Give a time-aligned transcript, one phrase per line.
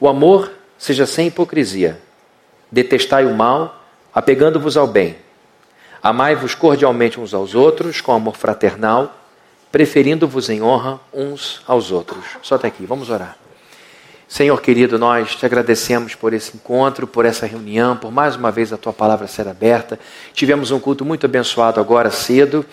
[0.00, 2.00] O amor seja sem hipocrisia.
[2.72, 3.84] Detestai o mal,
[4.14, 5.16] apegando-vos ao bem.
[6.02, 9.14] Amai-vos cordialmente uns aos outros, com amor fraternal,
[9.70, 12.24] preferindo-vos em honra uns aos outros.
[12.40, 13.36] Só até aqui, vamos orar.
[14.26, 18.72] Senhor querido, nós te agradecemos por esse encontro, por essa reunião, por mais uma vez
[18.72, 19.98] a tua palavra ser aberta.
[20.32, 22.64] Tivemos um culto muito abençoado agora cedo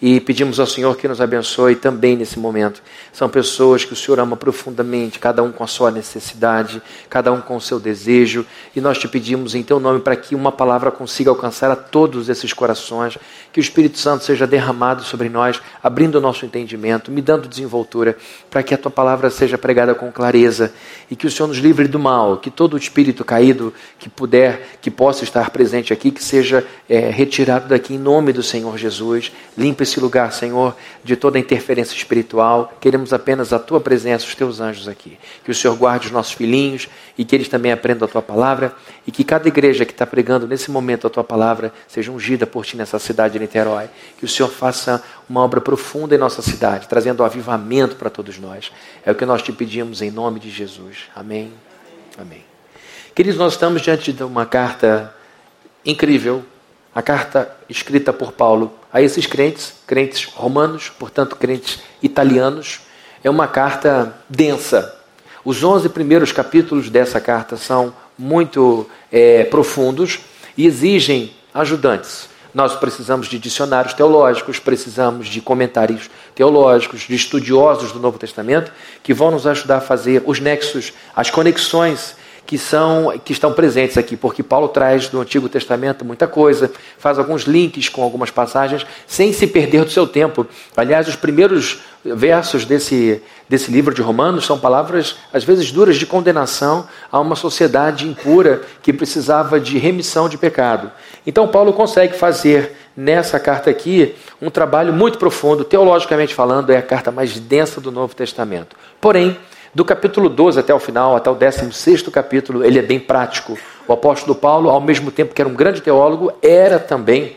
[0.00, 2.82] e pedimos ao Senhor que nos abençoe também nesse momento.
[3.12, 7.40] São pessoas que o Senhor ama profundamente, cada um com a sua necessidade, cada um
[7.40, 10.90] com o seu desejo, e nós te pedimos em teu nome para que uma palavra
[10.90, 13.16] consiga alcançar a todos esses corações,
[13.52, 18.16] que o Espírito Santo seja derramado sobre nós, abrindo o nosso entendimento, me dando desenvoltura,
[18.50, 20.72] para que a tua palavra seja pregada com clareza
[21.10, 24.90] e que o Senhor nos livre do mal, que todo espírito caído que puder, que
[24.90, 29.32] possa estar presente aqui, que seja é, retirado daqui em nome do Senhor Jesus.
[29.56, 32.72] Limpe esse lugar, Senhor, de toda interferência espiritual.
[32.80, 35.18] Queremos apenas a tua presença, os teus anjos aqui.
[35.44, 38.74] Que o Senhor guarde os nossos filhinhos e que eles também aprendam a tua palavra
[39.06, 42.64] e que cada igreja que está pregando nesse momento a tua palavra seja ungida por
[42.64, 43.88] ti nessa cidade de Niterói.
[44.18, 48.72] Que o Senhor faça uma obra profunda em nossa cidade, trazendo avivamento para todos nós.
[49.04, 51.04] É o que nós te pedimos em nome de Jesus.
[51.14, 51.52] Amém.
[52.18, 52.44] Amém.
[53.14, 55.14] Queridos, nós estamos diante de uma carta
[55.84, 56.44] incrível,
[56.96, 62.80] a carta escrita por Paulo a esses crentes, crentes romanos, portanto crentes italianos.
[63.22, 64.96] É uma carta densa.
[65.44, 70.20] Os 11 primeiros capítulos dessa carta são muito é, profundos
[70.56, 72.30] e exigem ajudantes.
[72.54, 79.12] Nós precisamos de dicionários teológicos, precisamos de comentários teológicos, de estudiosos do Novo Testamento, que
[79.12, 84.16] vão nos ajudar a fazer os nexos, as conexões que são que estão presentes aqui,
[84.16, 89.32] porque Paulo traz do Antigo Testamento muita coisa, faz alguns links com algumas passagens, sem
[89.32, 90.46] se perder do seu tempo.
[90.76, 96.06] Aliás, os primeiros versos desse, desse livro de Romanos são palavras, às vezes duras, de
[96.06, 100.90] condenação a uma sociedade impura que precisava de remissão de pecado.
[101.26, 106.82] Então, Paulo consegue fazer nessa carta aqui um trabalho muito profundo, teologicamente falando, é a
[106.82, 108.76] carta mais densa do Novo Testamento.
[109.00, 109.36] Porém,
[109.76, 113.58] do capítulo 12 até o final, até o 16 capítulo, ele é bem prático.
[113.86, 117.36] O apóstolo Paulo, ao mesmo tempo que era um grande teólogo, era também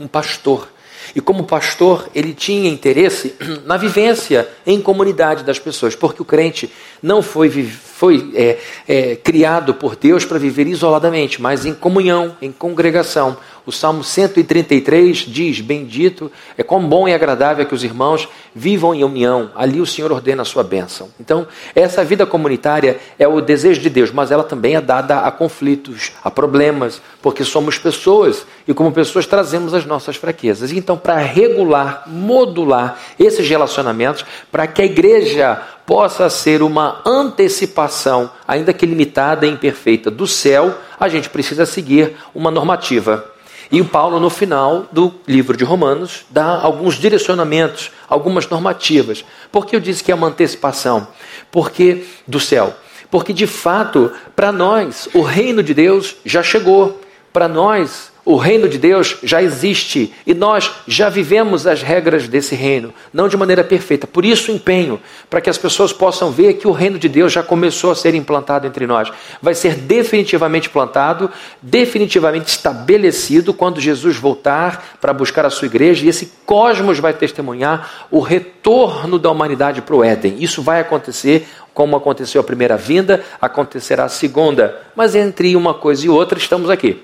[0.00, 0.68] um pastor.
[1.14, 6.68] E como pastor, ele tinha interesse na vivência em comunidade das pessoas, porque o crente
[7.00, 12.50] não foi, foi é, é, criado por Deus para viver isoladamente, mas em comunhão, em
[12.50, 13.36] congregação.
[13.66, 18.94] O Salmo 133 diz: Bendito, é quão bom e agradável é que os irmãos vivam
[18.94, 19.50] em união.
[19.54, 21.08] Ali o Senhor ordena a sua bênção.
[21.18, 25.30] Então, essa vida comunitária é o desejo de Deus, mas ela também é dada a
[25.30, 30.70] conflitos, a problemas, porque somos pessoas e, como pessoas, trazemos as nossas fraquezas.
[30.70, 38.74] Então, para regular, modular esses relacionamentos, para que a igreja possa ser uma antecipação, ainda
[38.74, 43.33] que limitada e imperfeita, do céu, a gente precisa seguir uma normativa.
[43.74, 49.24] E o Paulo, no final do livro de Romanos, dá alguns direcionamentos, algumas normativas.
[49.50, 51.08] Por que eu disse que é uma antecipação?
[51.50, 52.72] Porque do céu.
[53.10, 57.00] Porque de fato, para nós, o reino de Deus já chegou.
[57.32, 62.54] Para nós, o reino de Deus já existe e nós já vivemos as regras desse
[62.54, 64.06] reino, não de maneira perfeita.
[64.06, 64.98] Por isso, empenho,
[65.28, 68.14] para que as pessoas possam ver que o reino de Deus já começou a ser
[68.14, 69.12] implantado entre nós.
[69.42, 71.30] Vai ser definitivamente plantado,
[71.60, 78.06] definitivamente estabelecido quando Jesus voltar para buscar a sua igreja e esse cosmos vai testemunhar
[78.10, 80.36] o retorno da humanidade para o Éden.
[80.38, 84.80] Isso vai acontecer como aconteceu a primeira vinda, acontecerá a segunda.
[84.94, 87.02] Mas entre uma coisa e outra, estamos aqui.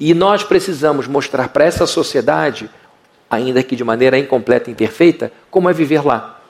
[0.00, 2.70] E nós precisamos mostrar para essa sociedade,
[3.30, 6.40] ainda que de maneira incompleta e imperfeita, como é viver lá.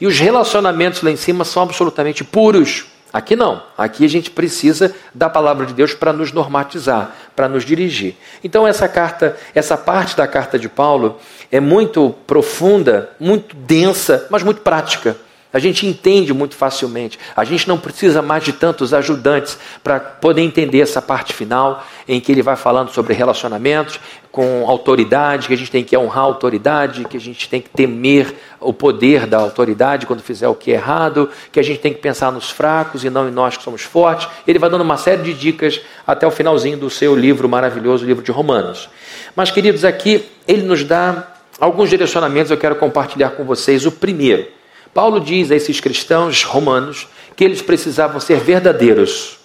[0.00, 2.86] E os relacionamentos lá em cima são absolutamente puros.
[3.12, 3.62] Aqui não.
[3.76, 8.14] Aqui a gente precisa da palavra de Deus para nos normatizar, para nos dirigir.
[8.44, 11.18] Então essa carta, essa parte da carta de Paulo
[11.50, 15.16] é muito profunda, muito densa, mas muito prática.
[15.52, 17.18] A gente entende muito facilmente.
[17.34, 22.20] A gente não precisa mais de tantos ajudantes para poder entender essa parte final, em
[22.20, 23.98] que ele vai falando sobre relacionamentos
[24.30, 27.70] com autoridade, que a gente tem que honrar a autoridade, que a gente tem que
[27.70, 31.94] temer o poder da autoridade quando fizer o que é errado, que a gente tem
[31.94, 34.28] que pensar nos fracos e não em nós que somos fortes.
[34.46, 38.06] Ele vai dando uma série de dicas até o finalzinho do seu livro maravilhoso, o
[38.06, 38.90] livro de Romanos.
[39.34, 41.26] Mas, queridos, aqui ele nos dá
[41.58, 43.86] alguns direcionamentos, eu quero compartilhar com vocês.
[43.86, 44.57] O primeiro
[44.92, 49.38] Paulo diz a esses cristãos romanos que eles precisavam ser verdadeiros.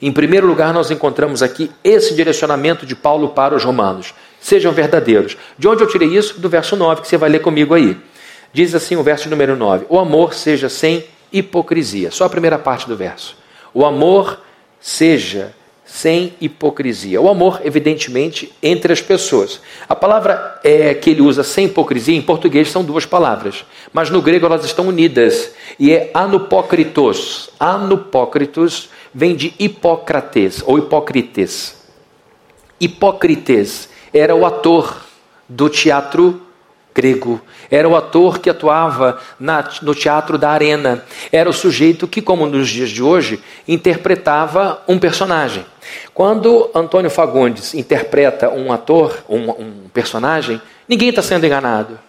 [0.00, 4.14] Em primeiro lugar, nós encontramos aqui esse direcionamento de Paulo para os romanos.
[4.40, 5.36] Sejam verdadeiros.
[5.58, 6.38] De onde eu tirei isso?
[6.40, 7.96] Do verso 9, que você vai ler comigo aí.
[8.52, 12.10] Diz assim o verso número 9: O amor seja sem hipocrisia.
[12.10, 13.36] Só a primeira parte do verso.
[13.74, 14.40] O amor
[14.80, 15.54] seja
[15.88, 17.20] sem hipocrisia.
[17.20, 19.60] O amor, evidentemente, entre as pessoas.
[19.88, 24.20] A palavra é, que ele usa sem hipocrisia, em português são duas palavras, mas no
[24.20, 27.48] grego elas estão unidas e é anupócritos.
[27.58, 31.74] Anupócritos vem de hipócrates ou hipócrites.
[32.78, 35.04] Hipócrites era o ator
[35.48, 36.42] do teatro
[36.98, 37.40] grego.
[37.70, 41.04] Era o ator que atuava na, no teatro da arena.
[41.30, 45.64] Era o sujeito que, como nos dias de hoje, interpretava um personagem.
[46.12, 52.00] Quando Antônio Fagundes interpreta um ator, um, um personagem, ninguém está sendo enganado.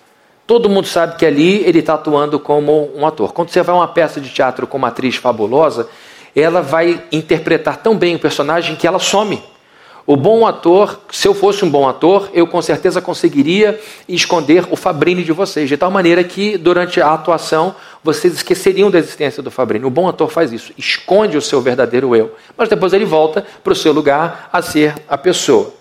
[0.48, 3.32] Todo mundo sabe que ali ele está atuando como um ator.
[3.32, 5.88] Quando você vai a uma peça de teatro com uma atriz fabulosa,
[6.36, 9.40] ela vai interpretar tão bem o personagem que ela some.
[10.10, 14.76] O bom ator, se eu fosse um bom ator, eu com certeza conseguiria esconder o
[14.76, 19.52] Fabrini de vocês, de tal maneira que durante a atuação vocês esqueceriam da existência do
[19.52, 19.86] Fabrini.
[19.86, 23.72] O bom ator faz isso, esconde o seu verdadeiro eu, mas depois ele volta para
[23.72, 25.72] o seu lugar a ser a pessoa.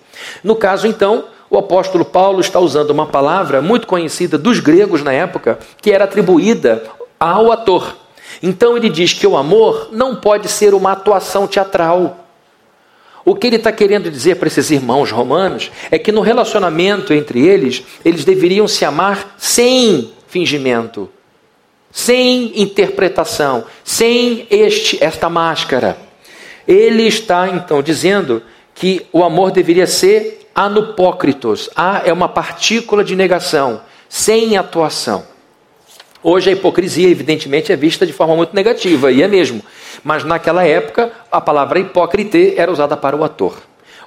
[0.44, 5.14] No caso, então, o apóstolo Paulo está usando uma palavra muito conhecida dos gregos na
[5.14, 6.82] época, que era atribuída
[7.18, 7.96] ao ator.
[8.42, 12.27] Então ele diz que o amor não pode ser uma atuação teatral.
[13.28, 17.46] O que ele está querendo dizer para esses irmãos romanos é que no relacionamento entre
[17.46, 21.10] eles, eles deveriam se amar sem fingimento,
[21.92, 25.98] sem interpretação, sem este esta máscara.
[26.66, 28.42] Ele está então dizendo
[28.74, 31.68] que o amor deveria ser anupócritos.
[31.76, 35.22] A é uma partícula de negação, sem atuação.
[36.22, 39.62] Hoje a hipocrisia, evidentemente, é vista de forma muito negativa, e é mesmo.
[40.02, 43.56] Mas naquela época, a palavra hipócrite era usada para o ator.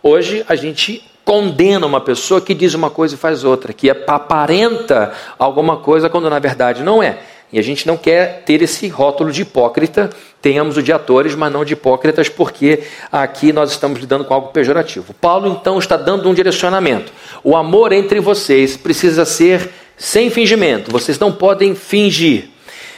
[0.03, 5.13] Hoje a gente condena uma pessoa que diz uma coisa e faz outra, que aparenta
[5.37, 7.19] alguma coisa quando na verdade não é.
[7.53, 10.09] E a gente não quer ter esse rótulo de hipócrita,
[10.41, 14.47] tenhamos o de atores, mas não de hipócritas, porque aqui nós estamos lidando com algo
[14.49, 15.13] pejorativo.
[15.13, 17.11] Paulo então está dando um direcionamento.
[17.43, 22.49] O amor entre vocês precisa ser sem fingimento, vocês não podem fingir.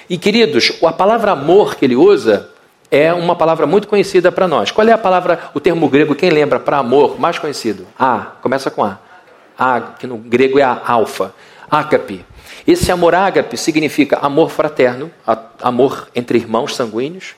[0.09, 2.52] E queridos, a palavra amor que ele usa
[2.93, 4.69] é uma palavra muito conhecida para nós.
[4.69, 7.87] Qual é a palavra, o termo grego, quem lembra, para amor, mais conhecido?
[7.97, 8.99] A, começa com A.
[9.57, 11.33] A, que no grego é a alfa.
[11.71, 12.23] Ágape.
[12.67, 15.11] Esse amor ágape significa amor fraterno,
[15.59, 17.33] amor entre irmãos sanguíneos,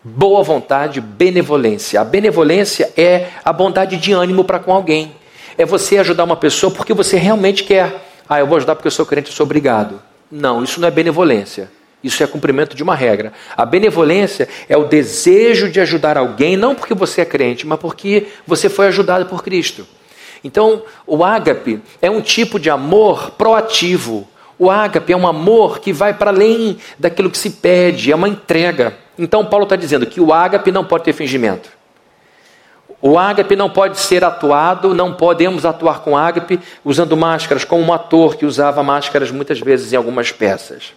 [0.00, 2.00] boa vontade, benevolência.
[2.00, 5.16] A benevolência é a bondade de ânimo para com alguém.
[5.58, 8.00] É você ajudar uma pessoa porque você realmente quer.
[8.28, 10.00] Ah, eu vou ajudar porque eu sou crente, eu sou obrigado.
[10.30, 11.68] Não, isso não é benevolência.
[12.04, 13.32] Isso é cumprimento de uma regra.
[13.56, 18.26] A benevolência é o desejo de ajudar alguém, não porque você é crente, mas porque
[18.46, 19.86] você foi ajudado por Cristo.
[20.44, 24.28] Então, o ágape é um tipo de amor proativo.
[24.58, 28.28] O ágape é um amor que vai para além daquilo que se pede, é uma
[28.28, 28.94] entrega.
[29.18, 31.70] Então, Paulo está dizendo que o ágape não pode ter fingimento.
[33.00, 37.92] O ágape não pode ser atuado, não podemos atuar com ágape usando máscaras, como um
[37.94, 40.92] ator que usava máscaras muitas vezes em algumas peças.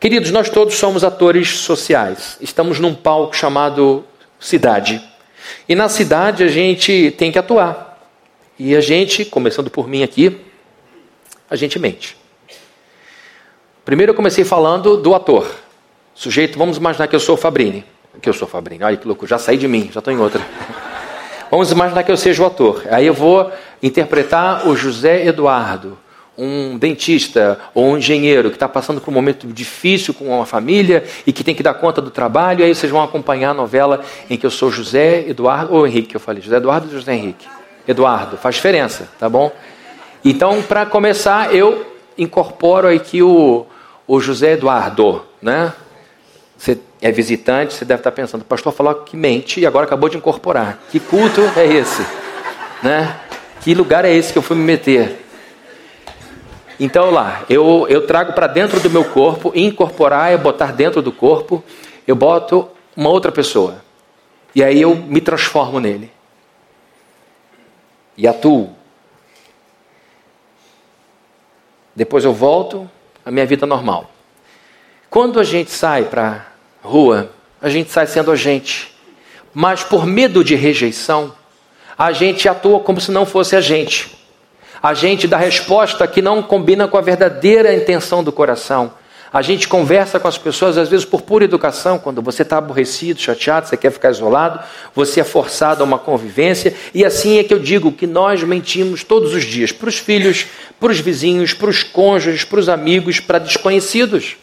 [0.00, 2.38] Queridos, nós todos somos atores sociais.
[2.40, 4.02] Estamos num palco chamado
[4.40, 4.98] cidade.
[5.68, 8.00] E na cidade a gente tem que atuar.
[8.58, 10.40] E a gente, começando por mim aqui,
[11.50, 12.16] a gente mente.
[13.84, 15.46] Primeiro eu comecei falando do ator.
[16.14, 17.84] Sujeito, vamos imaginar que eu sou o Fabrini.
[18.22, 18.82] Que eu sou o Fabrini.
[18.82, 20.40] Olha que louco, já saí de mim, já estou em outra.
[21.50, 22.84] Vamos imaginar que eu seja o ator.
[22.90, 23.52] Aí eu vou
[23.82, 25.98] interpretar o José Eduardo
[26.40, 31.04] um dentista ou um engenheiro que está passando por um momento difícil com uma família
[31.26, 34.38] e que tem que dar conta do trabalho, aí vocês vão acompanhar a novela em
[34.38, 37.46] que eu sou José Eduardo, ou Henrique, eu falei, José Eduardo ou José Henrique?
[37.86, 39.52] Eduardo, faz diferença, tá bom?
[40.24, 43.66] Então, para começar, eu incorporo aqui o,
[44.06, 45.74] o José Eduardo, né?
[46.56, 50.08] Você é visitante, você deve estar pensando, o pastor falou que mente e agora acabou
[50.08, 50.78] de incorporar.
[50.90, 52.02] Que culto é esse?
[52.82, 53.14] Né?
[53.60, 55.29] Que lugar é esse que eu fui me meter?
[56.80, 61.12] Então lá, eu, eu trago para dentro do meu corpo, incorporar é botar dentro do
[61.12, 61.62] corpo,
[62.06, 63.84] eu boto uma outra pessoa.
[64.54, 66.10] E aí eu me transformo nele.
[68.16, 68.74] E atuo.
[71.94, 72.90] Depois eu volto
[73.26, 74.10] à minha vida normal.
[75.10, 76.46] Quando a gente sai para
[76.82, 78.96] rua, a gente sai sendo a gente.
[79.52, 81.34] Mas por medo de rejeição,
[81.98, 84.19] a gente atua como se não fosse a gente
[84.82, 88.92] a gente dá resposta que não combina com a verdadeira intenção do coração.
[89.32, 93.20] A gente conversa com as pessoas, às vezes por pura educação, quando você está aborrecido,
[93.20, 94.58] chateado, você quer ficar isolado,
[94.92, 99.04] você é forçado a uma convivência, e assim é que eu digo que nós mentimos
[99.04, 100.46] todos os dias para os filhos,
[100.80, 104.36] para os vizinhos, para os cônjuges, para os amigos, para desconhecidos.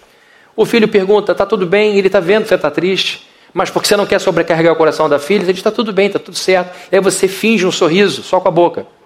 [0.56, 1.98] O filho pergunta: está tudo bem?
[1.98, 5.10] Ele está vendo que você está triste, mas porque você não quer sobrecarregar o coração
[5.10, 6.74] da filha, ele diz: está tudo bem, está tudo certo.
[6.90, 8.97] E aí você finge um sorriso só com a boca.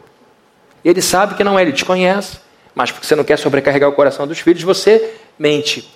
[0.83, 2.39] Ele sabe que não é, ele te conhece,
[2.73, 5.89] mas porque você não quer sobrecarregar o coração dos filhos, você mente.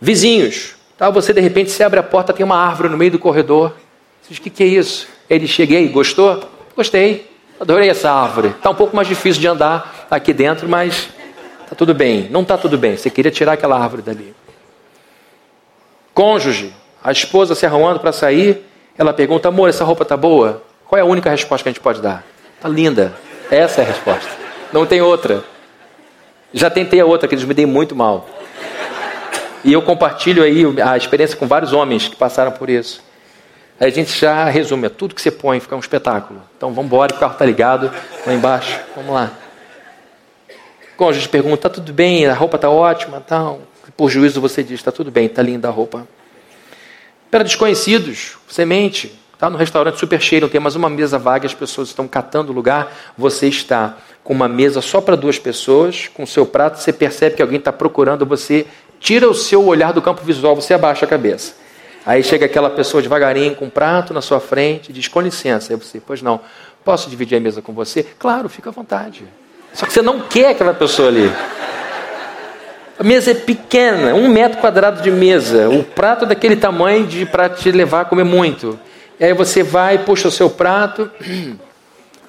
[0.00, 1.10] Vizinhos, tá?
[1.10, 3.74] você de repente se abre a porta, tem uma árvore no meio do corredor.
[4.22, 5.08] Você diz: o que, que é isso?
[5.28, 6.42] Ele cheguei, gostou?
[6.76, 8.48] Gostei, adorei essa árvore.
[8.48, 11.08] Está um pouco mais difícil de andar aqui dentro, mas
[11.62, 12.28] está tudo bem.
[12.30, 14.34] Não está tudo bem, você queria tirar aquela árvore dali.
[16.14, 16.72] Cônjuge,
[17.02, 18.64] a esposa se arrumando para sair,
[18.96, 20.62] ela pergunta: amor, essa roupa tá boa?
[20.86, 22.24] Qual é a única resposta que a gente pode dar?
[22.60, 23.14] Tá linda.
[23.50, 24.30] Essa é a resposta.
[24.72, 25.44] Não tem outra.
[26.52, 28.28] Já tentei a outra, que eles me dei muito mal.
[29.64, 33.02] E eu compartilho aí a experiência com vários homens que passaram por isso.
[33.80, 36.42] A gente já resume, é tudo que você põe fica um espetáculo.
[36.56, 37.92] Então vamos embora, o carro está ligado,
[38.26, 39.32] lá embaixo, vamos lá.
[40.96, 43.60] Cônjuge pergunta, tá tudo bem, a roupa está ótima, tal.
[43.96, 46.08] Por juízo você diz, está tudo bem, está linda a roupa.
[47.30, 51.54] Para desconhecidos, semente, está no restaurante super cheio, não tem mais uma mesa vaga, as
[51.54, 56.44] pessoas estão catando lugar, você está com uma mesa só para duas pessoas, com seu
[56.44, 58.66] prato, você percebe que alguém está procurando, você
[58.98, 61.54] tira o seu olhar do campo visual, você abaixa a cabeça.
[62.04, 65.72] Aí chega aquela pessoa devagarinho com um prato na sua frente, diz com licença.
[65.72, 66.40] Aí você, pois não,
[66.84, 68.02] posso dividir a mesa com você?
[68.18, 69.22] Claro, fica à vontade.
[69.72, 71.30] Só que você não quer aquela pessoa ali.
[72.98, 75.68] A mesa é pequena, um metro quadrado de mesa.
[75.68, 78.76] O prato é daquele tamanho de para te levar a comer muito.
[79.18, 81.10] E aí você vai, puxa o seu prato.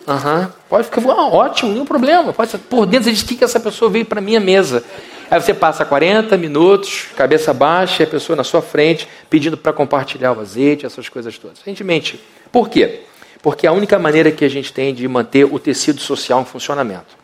[0.08, 0.48] Uhum.
[0.68, 2.34] Pode ficar ah, ótimo, nenhum problema.
[2.34, 4.84] Pode, por dentro você diz que essa pessoa veio para minha mesa.
[5.30, 9.72] Aí você passa 40 minutos, cabeça baixa, e a pessoa na sua frente, pedindo para
[9.72, 11.60] compartilhar o azeite, essas coisas todas.
[11.64, 12.20] A gente mente.
[12.52, 13.02] Por quê?
[13.44, 16.46] Porque é a única maneira que a gente tem de manter o tecido social em
[16.46, 17.20] funcionamento.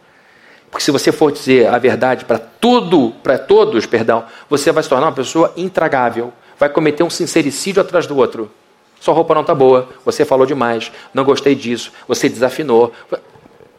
[0.70, 4.90] Porque se você for dizer a verdade para tudo, para todos, perdão, você vai se
[4.90, 6.32] tornar uma pessoa intragável.
[6.60, 8.52] Vai cometer um sincericídio atrás do outro.
[9.00, 12.92] Sua roupa não está boa, você falou demais, não gostei disso, você desafinou.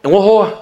[0.02, 0.52] É um horror.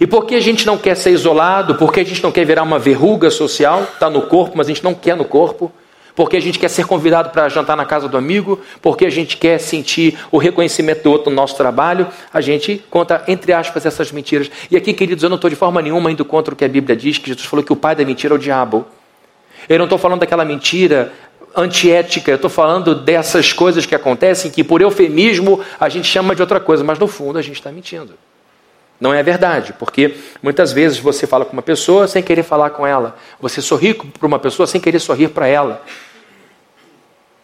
[0.00, 1.74] E por que a gente não quer ser isolado?
[1.74, 3.82] Por que a gente não quer virar uma verruga social?
[3.82, 5.70] Está no corpo, mas a gente não quer no corpo
[6.14, 9.36] porque a gente quer ser convidado para jantar na casa do amigo, porque a gente
[9.36, 14.12] quer sentir o reconhecimento do outro no nosso trabalho, a gente conta, entre aspas, essas
[14.12, 14.50] mentiras.
[14.70, 16.96] E aqui, queridos, eu não estou de forma nenhuma indo contra o que a Bíblia
[16.96, 18.86] diz, que Jesus falou que o pai da mentira é o diabo.
[19.68, 21.12] Eu não estou falando daquela mentira
[21.56, 26.42] antiética, eu estou falando dessas coisas que acontecem que, por eufemismo, a gente chama de
[26.42, 28.14] outra coisa, mas no fundo a gente está mentindo.
[29.00, 32.86] Não é verdade, porque muitas vezes você fala com uma pessoa sem querer falar com
[32.86, 33.16] ela.
[33.40, 35.82] Você sorri para uma pessoa sem querer sorrir para ela.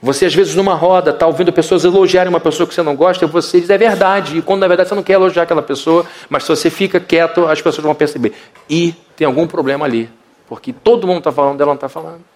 [0.02, 3.26] Você, às vezes, numa roda, está ouvindo pessoas elogiarem uma pessoa que você não gosta,
[3.26, 6.06] e você diz é verdade, e quando na verdade você não quer elogiar aquela pessoa,
[6.30, 8.32] mas se você fica quieto, as pessoas vão perceber.
[8.68, 10.08] E tem algum problema ali,
[10.48, 12.29] porque todo mundo está falando, ela não está falando.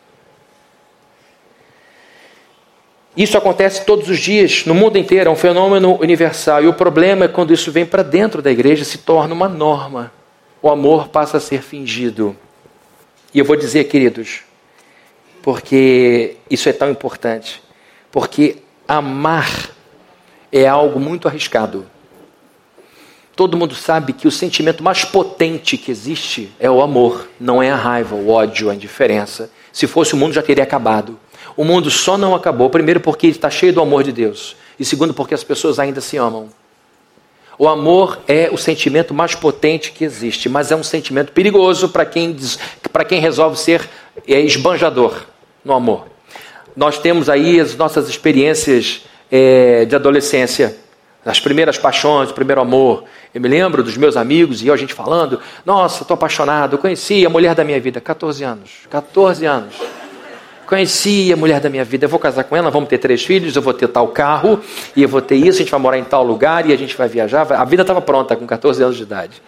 [3.16, 6.64] Isso acontece todos os dias, no mundo inteiro, é um fenômeno universal.
[6.64, 10.12] E o problema é quando isso vem para dentro da igreja, se torna uma norma.
[10.60, 12.36] O amor passa a ser fingido.
[13.32, 14.40] E eu vou dizer, queridos,
[15.42, 17.62] porque isso é tão importante.
[18.10, 18.56] Porque
[18.88, 19.70] amar
[20.50, 21.86] é algo muito arriscado.
[23.36, 27.70] Todo mundo sabe que o sentimento mais potente que existe é o amor, não é
[27.70, 29.50] a raiva, o ódio, a indiferença.
[29.72, 31.18] Se fosse o mundo já teria acabado.
[31.56, 35.14] O mundo só não acabou, primeiro porque está cheio do amor de Deus, e segundo
[35.14, 36.48] porque as pessoas ainda se amam.
[37.56, 42.04] O amor é o sentimento mais potente que existe, mas é um sentimento perigoso para
[42.04, 42.36] quem,
[43.08, 43.88] quem resolve ser
[44.26, 45.22] é, esbanjador
[45.64, 46.06] no amor.
[46.76, 50.76] Nós temos aí as nossas experiências é, de adolescência,
[51.24, 53.04] as primeiras paixões, o primeiro amor.
[53.32, 57.24] Eu me lembro dos meus amigos e eu, a gente falando: Nossa, estou apaixonado, conheci
[57.24, 58.70] a mulher da minha vida, 14 anos.
[58.90, 59.74] 14 anos.
[60.74, 63.54] Conheci a mulher da minha vida, eu vou casar com ela, vamos ter três filhos,
[63.54, 64.58] eu vou ter tal carro,
[64.96, 66.96] e eu vou ter isso, a gente vai morar em tal lugar, e a gente
[66.96, 67.46] vai viajar.
[67.52, 69.40] A vida estava pronta com 14 anos de idade.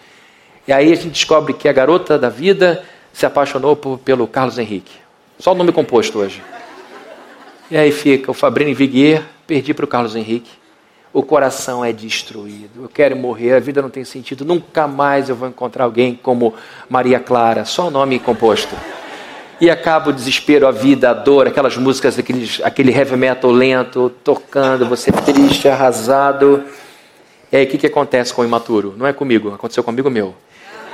[0.65, 2.81] E aí a gente descobre que a garota da vida
[3.11, 4.93] se apaixonou por, pelo Carlos Henrique.
[5.37, 6.41] Só o nome composto hoje.
[7.69, 10.51] E aí fica o Fabrini Viguier, perdi para o Carlos Henrique.
[11.11, 12.83] O coração é destruído.
[12.83, 14.45] Eu quero morrer, a vida não tem sentido.
[14.45, 16.53] Nunca mais eu vou encontrar alguém como
[16.87, 17.65] Maria Clara.
[17.65, 18.73] Só o nome composto
[19.59, 24.11] e acaba o desespero, a vida, a dor, aquelas músicas, aqueles, aquele heavy metal lento,
[24.23, 26.63] tocando, você triste, arrasado.
[27.51, 28.93] E aí o que, que acontece com o imaturo?
[28.95, 30.35] Não é comigo, aconteceu comigo meu.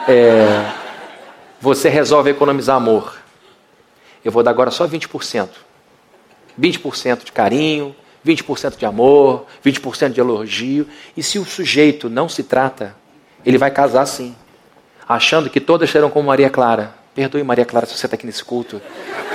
[0.08, 0.72] É,
[1.60, 3.16] você resolve economizar amor.
[4.24, 5.50] Eu vou dar agora só 20%.
[6.60, 10.88] 20% de carinho, 20% de amor, 20% de elogio.
[11.18, 12.96] E se o sujeito não se trata,
[13.46, 14.36] ele vai casar sim,
[15.08, 17.03] achando que todas serão como Maria Clara.
[17.14, 18.82] Perdoe, Maria Clara, se você está aqui nesse culto.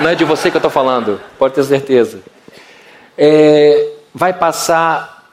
[0.00, 2.20] Não é de você que eu estou falando, pode ter certeza.
[3.16, 5.28] é, vai passar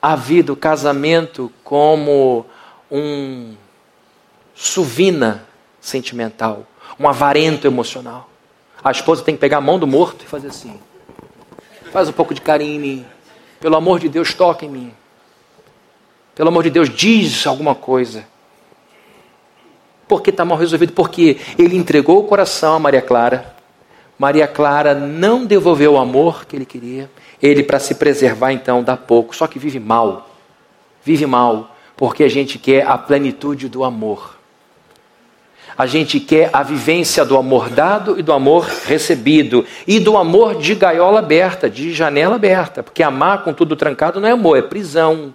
[0.00, 2.46] a vida, o casamento, como
[2.90, 3.54] um
[4.54, 5.44] suvina
[5.80, 6.66] sentimental,
[6.98, 8.28] um avarento emocional.
[8.82, 10.80] A esposa tem que pegar a mão do morto e fazer assim.
[11.92, 13.06] Faz um pouco de carinho em mim.
[13.60, 14.94] Pelo amor de Deus, toca em mim.
[16.34, 18.24] Pelo amor de Deus, diz alguma coisa.
[20.08, 20.92] Por que está mal resolvido?
[20.92, 23.54] Porque ele entregou o coração a Maria Clara.
[24.18, 27.10] Maria Clara não devolveu o amor que ele queria.
[27.40, 29.36] Ele, para se preservar, então, dá pouco.
[29.36, 30.30] Só que vive mal.
[31.04, 34.36] Vive mal, porque a gente quer a plenitude do amor.
[35.76, 39.64] A gente quer a vivência do amor dado e do amor recebido.
[39.86, 42.82] E do amor de gaiola aberta, de janela aberta.
[42.82, 45.32] Porque amar com tudo trancado não é amor, é prisão.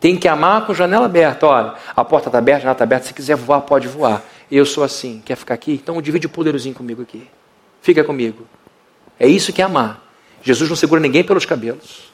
[0.00, 1.46] Tem que amar com janela aberta.
[1.46, 3.06] Olha, a porta está aberta, a janela está aberta.
[3.06, 4.24] Se quiser voar, pode voar.
[4.50, 5.22] Eu sou assim.
[5.24, 5.72] Quer ficar aqui?
[5.72, 7.28] Então divide o poderzinho comigo aqui.
[7.82, 8.46] Fica comigo.
[9.18, 10.02] É isso que é amar.
[10.42, 12.10] Jesus não segura ninguém pelos cabelos.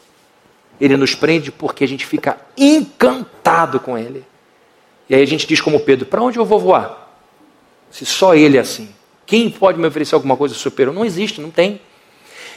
[0.81, 4.25] Ele nos prende porque a gente fica encantado com ele.
[5.09, 7.07] E aí a gente diz como Pedro: para onde eu vou voar?
[7.91, 8.89] Se só Ele é assim.
[9.25, 10.95] Quem pode me oferecer alguma coisa superior?
[10.95, 11.81] Não existe, não tem.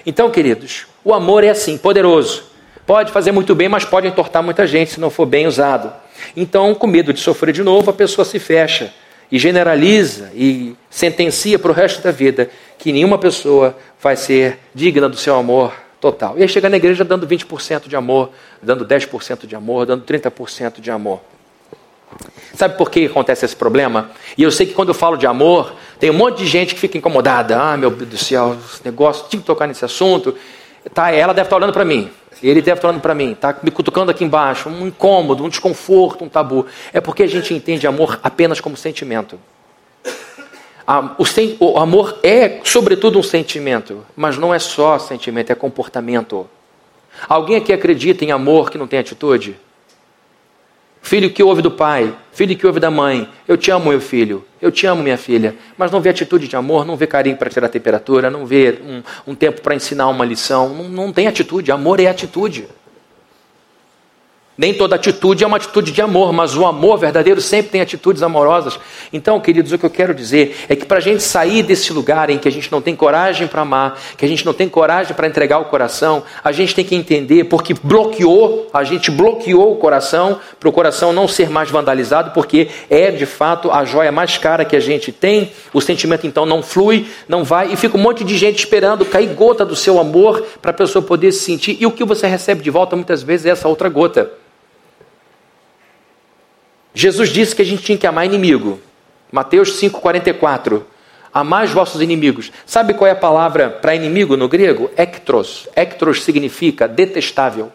[0.05, 2.43] Então, queridos, o amor é assim, poderoso.
[2.89, 5.93] Pode fazer muito bem, mas pode entortar muita gente se não for bem usado.
[6.35, 8.91] Então, com medo de sofrer de novo, a pessoa se fecha
[9.31, 15.07] e generaliza e sentencia para o resto da vida que nenhuma pessoa vai ser digna
[15.07, 16.33] do seu amor total.
[16.35, 20.81] E aí chega na igreja dando 20% de amor, dando 10% de amor, dando 30%
[20.81, 21.21] de amor.
[22.55, 24.09] Sabe por que acontece esse problema?
[24.35, 26.81] E eu sei que quando eu falo de amor, tem um monte de gente que
[26.81, 27.55] fica incomodada.
[27.55, 30.35] Ah, meu Deus do céu, esse negócio, tinha que tocar nesse assunto.
[30.91, 32.09] Tá, ela deve estar olhando para mim.
[32.41, 36.23] Ele deve estar olhando para mim, está me cutucando aqui embaixo, um incômodo, um desconforto,
[36.23, 36.65] um tabu.
[36.93, 39.39] É porque a gente entende amor apenas como sentimento.
[41.17, 46.49] O, sen o amor é, sobretudo, um sentimento, mas não é só sentimento, é comportamento.
[47.27, 49.55] Alguém aqui acredita em amor que não tem atitude?
[51.01, 53.27] Filho que ouve do pai, filho que ouve da mãe.
[53.47, 54.45] Eu te amo, meu filho.
[54.61, 55.55] Eu te amo, minha filha.
[55.77, 58.79] Mas não vê atitude de amor, não vê carinho para tirar a temperatura, não vê
[58.85, 60.69] um, um tempo para ensinar uma lição.
[60.69, 61.71] Não, não tem atitude.
[61.71, 62.67] Amor é atitude.
[64.59, 68.21] Nem toda atitude é uma atitude de amor, mas o amor verdadeiro sempre tem atitudes
[68.21, 68.77] amorosas.
[69.13, 72.29] Então, queridos, o que eu quero dizer é que para a gente sair desse lugar
[72.29, 75.15] em que a gente não tem coragem para amar, que a gente não tem coragem
[75.15, 79.77] para entregar o coração, a gente tem que entender porque bloqueou, a gente bloqueou o
[79.77, 84.37] coração para o coração não ser mais vandalizado, porque é de fato a joia mais
[84.37, 85.53] cara que a gente tem.
[85.71, 89.33] O sentimento então não flui, não vai, e fica um monte de gente esperando cair
[89.33, 91.77] gota do seu amor para a pessoa poder se sentir.
[91.79, 94.29] E o que você recebe de volta muitas vezes é essa outra gota.
[96.99, 98.77] Jesus disse que a gente tinha que amar inimigo.
[99.31, 100.81] Mateus 5,44.
[101.33, 102.51] Amar os vossos inimigos.
[102.65, 104.91] Sabe qual é a palavra para inimigo no grego?
[104.97, 105.69] Ektros.
[105.77, 107.71] Ektros significa detestável.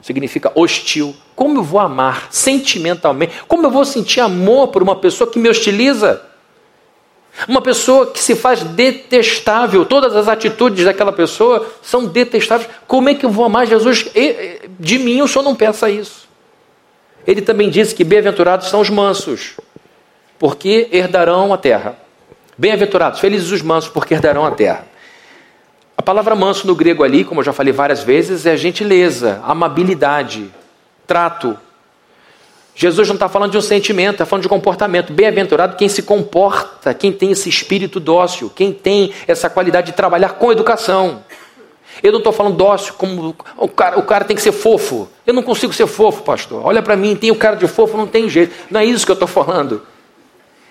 [0.00, 1.12] Significa hostil.
[1.34, 3.32] Como eu vou amar sentimentalmente?
[3.48, 6.22] Como eu vou sentir amor por uma pessoa que me hostiliza?
[7.48, 12.70] Uma pessoa que se faz detestável, todas as atitudes daquela pessoa são detestáveis.
[12.86, 14.06] Como é que eu vou amar Jesus?
[14.78, 16.25] De mim o senhor não pensa isso.
[17.26, 19.54] Ele também disse que bem-aventurados são os mansos,
[20.38, 21.96] porque herdarão a terra.
[22.56, 24.86] Bem-aventurados, felizes os mansos, porque herdarão a terra.
[25.96, 30.50] A palavra manso no grego ali, como eu já falei várias vezes, é gentileza, amabilidade,
[31.06, 31.58] trato.
[32.74, 35.12] Jesus não está falando de um sentimento, está falando de comportamento.
[35.12, 40.34] Bem-aventurado quem se comporta, quem tem esse espírito dócil, quem tem essa qualidade de trabalhar
[40.34, 41.24] com educação.
[42.02, 45.08] Eu não estou falando dócil, como o cara, o cara tem que ser fofo.
[45.26, 46.64] Eu não consigo ser fofo, pastor.
[46.64, 48.54] Olha para mim, tem o cara de fofo, não tem jeito.
[48.70, 49.82] Não é isso que eu estou falando.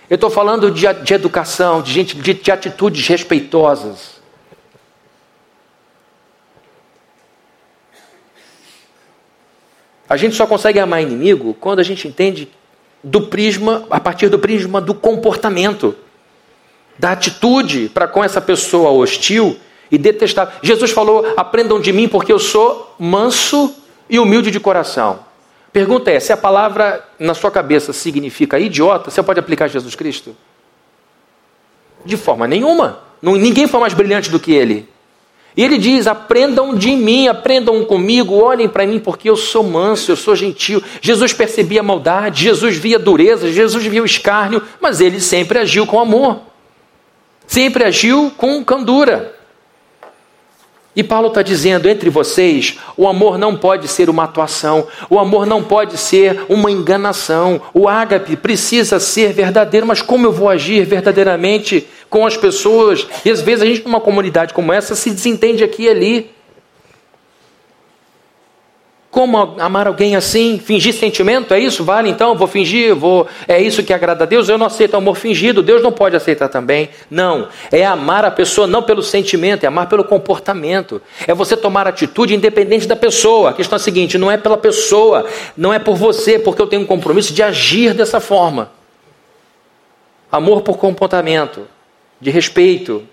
[0.09, 4.15] Eu estou falando de, de, educação, de, gente, de, de atitudes respeitosas.
[10.07, 12.47] A gente só consegue amar inimigo quando a gente entende
[13.03, 15.95] do prisma, a partir do prisma do comportamento,
[16.97, 19.59] da atitude para com essa pessoa hostil
[19.91, 20.53] e detestável.
[20.61, 23.73] Jesus falou: aprendam de mim, porque eu sou manso
[24.09, 25.19] e humilde de coração.
[25.71, 30.35] Pergunta é: se a palavra na sua cabeça significa idiota, você pode aplicar Jesus Cristo?
[32.05, 32.99] De forma nenhuma.
[33.21, 34.87] Ninguém foi mais brilhante do que ele.
[35.57, 40.11] E ele diz: aprendam de mim, aprendam comigo, olhem para mim, porque eu sou manso,
[40.11, 40.83] eu sou gentil.
[41.01, 45.85] Jesus percebia a maldade, Jesus via dureza, Jesus via o escárnio, mas ele sempre agiu
[45.85, 46.41] com amor,
[47.47, 49.34] sempre agiu com candura.
[50.95, 55.45] E Paulo está dizendo: entre vocês, o amor não pode ser uma atuação, o amor
[55.45, 57.61] não pode ser uma enganação.
[57.73, 63.05] O ágape precisa ser verdadeiro, mas como eu vou agir verdadeiramente com as pessoas?
[63.25, 66.34] E às vezes a gente, numa comunidade como essa, se desentende aqui e ali.
[69.15, 70.59] Como amar alguém assim?
[70.59, 71.53] Fingir sentimento?
[71.53, 71.85] É isso?
[71.85, 72.35] Vale então?
[72.35, 72.93] Vou fingir?
[72.93, 73.25] Vou...
[73.47, 74.49] É isso que agrada a Deus?
[74.49, 75.63] Eu não aceito amor fingido.
[75.63, 76.89] Deus não pode aceitar também.
[77.09, 77.47] Não.
[77.71, 81.01] É amar a pessoa não pelo sentimento, é amar pelo comportamento.
[81.25, 83.51] É você tomar atitude independente da pessoa.
[83.51, 85.25] A questão é a seguinte: não é pela pessoa,
[85.55, 88.69] não é por você, porque eu tenho um compromisso de agir dessa forma.
[90.29, 91.61] Amor por comportamento,
[92.19, 93.07] de respeito.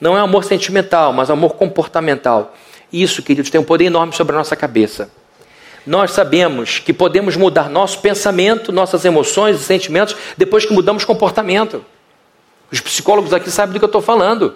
[0.00, 2.54] Não é amor sentimental, mas amor comportamental.
[2.92, 5.10] Isso, queridos, tem um poder enorme sobre a nossa cabeça.
[5.86, 11.84] Nós sabemos que podemos mudar nosso pensamento, nossas emoções e sentimentos depois que mudamos comportamento.
[12.70, 14.54] Os psicólogos aqui sabem do que eu estou falando.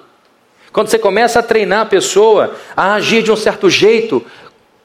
[0.72, 4.24] Quando você começa a treinar a pessoa a agir de um certo jeito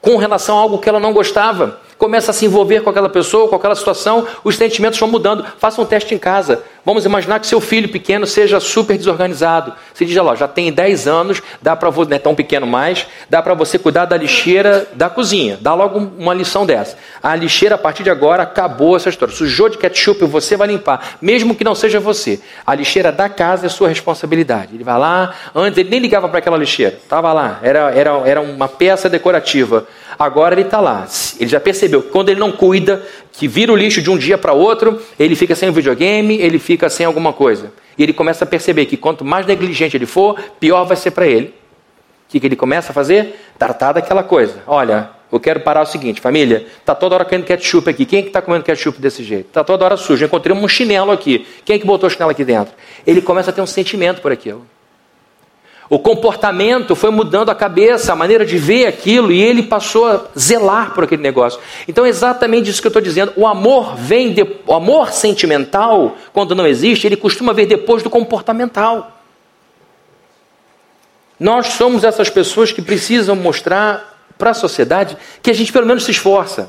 [0.00, 3.48] com relação a algo que ela não gostava, começa a se envolver com aquela pessoa,
[3.48, 5.44] com aquela situação, os sentimentos vão mudando.
[5.58, 6.62] Faça um teste em casa.
[6.84, 9.74] Vamos imaginar que seu filho pequeno seja super desorganizado.
[9.92, 13.06] Você diz, lá, já tem 10 anos, dá para você, não é tão pequeno mais,
[13.28, 15.58] dá para você cuidar da lixeira da cozinha.
[15.60, 16.96] Dá logo uma lição dessa.
[17.22, 19.34] A lixeira, a partir de agora, acabou essa história.
[19.34, 22.40] Sujou de ketchup, você vai limpar, mesmo que não seja você.
[22.66, 24.74] A lixeira da casa é sua responsabilidade.
[24.74, 28.40] Ele vai lá, antes ele nem ligava para aquela lixeira, estava lá, era, era, era
[28.40, 29.86] uma peça decorativa.
[30.16, 31.06] Agora ele está lá.
[31.40, 34.38] Ele já percebeu que quando ele não cuida, que vira o lixo de um dia
[34.38, 37.72] para outro, ele fica sem o videogame, ele fica sem alguma coisa.
[37.96, 41.26] E ele começa a perceber que quanto mais negligente ele for, pior vai ser para
[41.26, 41.46] ele.
[41.46, 43.34] O que, que ele começa a fazer?
[43.58, 44.62] Tratar daquela coisa.
[44.66, 48.04] Olha, eu quero parar o seguinte, família, está toda hora caindo ketchup aqui.
[48.04, 49.46] Quem é que está comendo ketchup desse jeito?
[49.46, 50.24] Está toda hora sujo.
[50.24, 51.46] Encontrei um chinelo aqui.
[51.64, 52.74] Quem é que botou o chinelo aqui dentro?
[53.06, 54.64] Ele começa a ter um sentimento por aquilo.
[55.90, 60.26] O comportamento foi mudando a cabeça, a maneira de ver aquilo, e ele passou a
[60.38, 61.58] zelar por aquele negócio.
[61.86, 63.32] Então é exatamente isso que eu estou dizendo.
[63.36, 68.10] O amor vem, de, o amor sentimental, quando não existe, ele costuma vir depois do
[68.10, 69.18] comportamental.
[71.40, 76.04] Nós somos essas pessoas que precisam mostrar para a sociedade que a gente pelo menos
[76.04, 76.68] se esforça.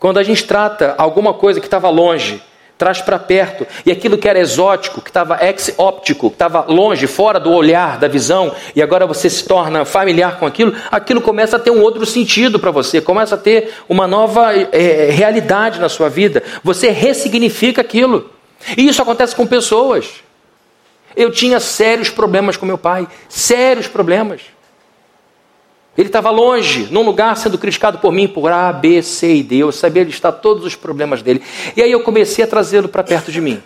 [0.00, 2.42] Quando a gente trata alguma coisa que estava longe,
[2.78, 3.66] traz para perto.
[3.84, 8.08] E aquilo que era exótico, que estava ex-óptico, que estava longe, fora do olhar, da
[8.08, 12.04] visão, e agora você se torna familiar com aquilo, aquilo começa a ter um outro
[12.04, 16.42] sentido para você, começa a ter uma nova é, realidade na sua vida.
[16.62, 18.30] Você ressignifica aquilo.
[18.76, 20.22] E isso acontece com pessoas.
[21.14, 24.42] Eu tinha sérios problemas com meu pai, sérios problemas.
[25.96, 29.56] Ele estava longe, num lugar sendo criticado por mim por A, B, C e D.
[29.56, 31.42] Eu sabia listar todos os problemas dele.
[31.74, 33.62] E aí eu comecei a trazê-lo para perto de mim.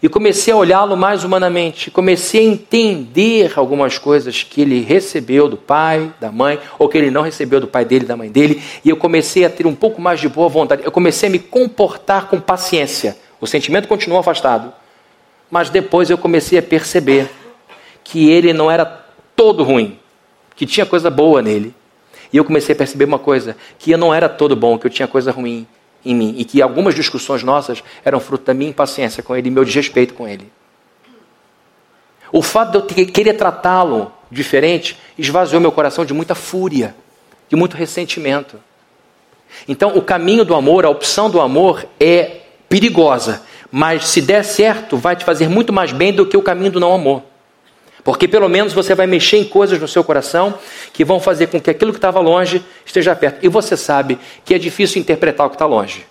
[0.00, 1.90] E comecei a olhá-lo mais humanamente.
[1.90, 7.10] Comecei a entender algumas coisas que ele recebeu do pai, da mãe, ou que ele
[7.10, 8.62] não recebeu do pai dele, da mãe dele.
[8.84, 10.82] E eu comecei a ter um pouco mais de boa vontade.
[10.84, 13.18] Eu comecei a me comportar com paciência.
[13.40, 14.72] O sentimento continuou afastado.
[15.50, 17.28] Mas depois eu comecei a perceber
[18.04, 18.84] que ele não era
[19.34, 19.98] todo ruim
[20.58, 21.72] que tinha coisa boa nele.
[22.32, 24.90] E eu comecei a perceber uma coisa: que eu não era todo bom, que eu
[24.90, 25.66] tinha coisa ruim
[26.04, 26.34] em mim.
[26.36, 30.14] E que algumas discussões nossas eram fruto da minha impaciência com ele e meu desrespeito
[30.14, 30.50] com ele.
[32.32, 36.94] O fato de eu querer tratá-lo diferente esvaziou meu coração de muita fúria,
[37.48, 38.60] de muito ressentimento.
[39.66, 44.96] Então, o caminho do amor, a opção do amor é perigosa, mas se der certo,
[44.96, 47.22] vai te fazer muito mais bem do que o caminho do não amor.
[48.08, 50.54] Porque pelo menos você vai mexer em coisas no seu coração
[50.94, 53.44] que vão fazer com que aquilo que estava longe esteja perto.
[53.44, 56.06] E você sabe que é difícil interpretar o que está longe.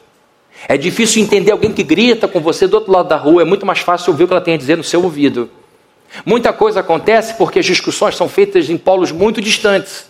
[0.67, 3.41] É difícil entender alguém que grita com você do outro lado da rua.
[3.41, 5.49] É muito mais fácil ouvir o que ela tem a dizer no seu ouvido.
[6.23, 10.07] Muita coisa acontece porque as discussões são feitas em polos muito distantes.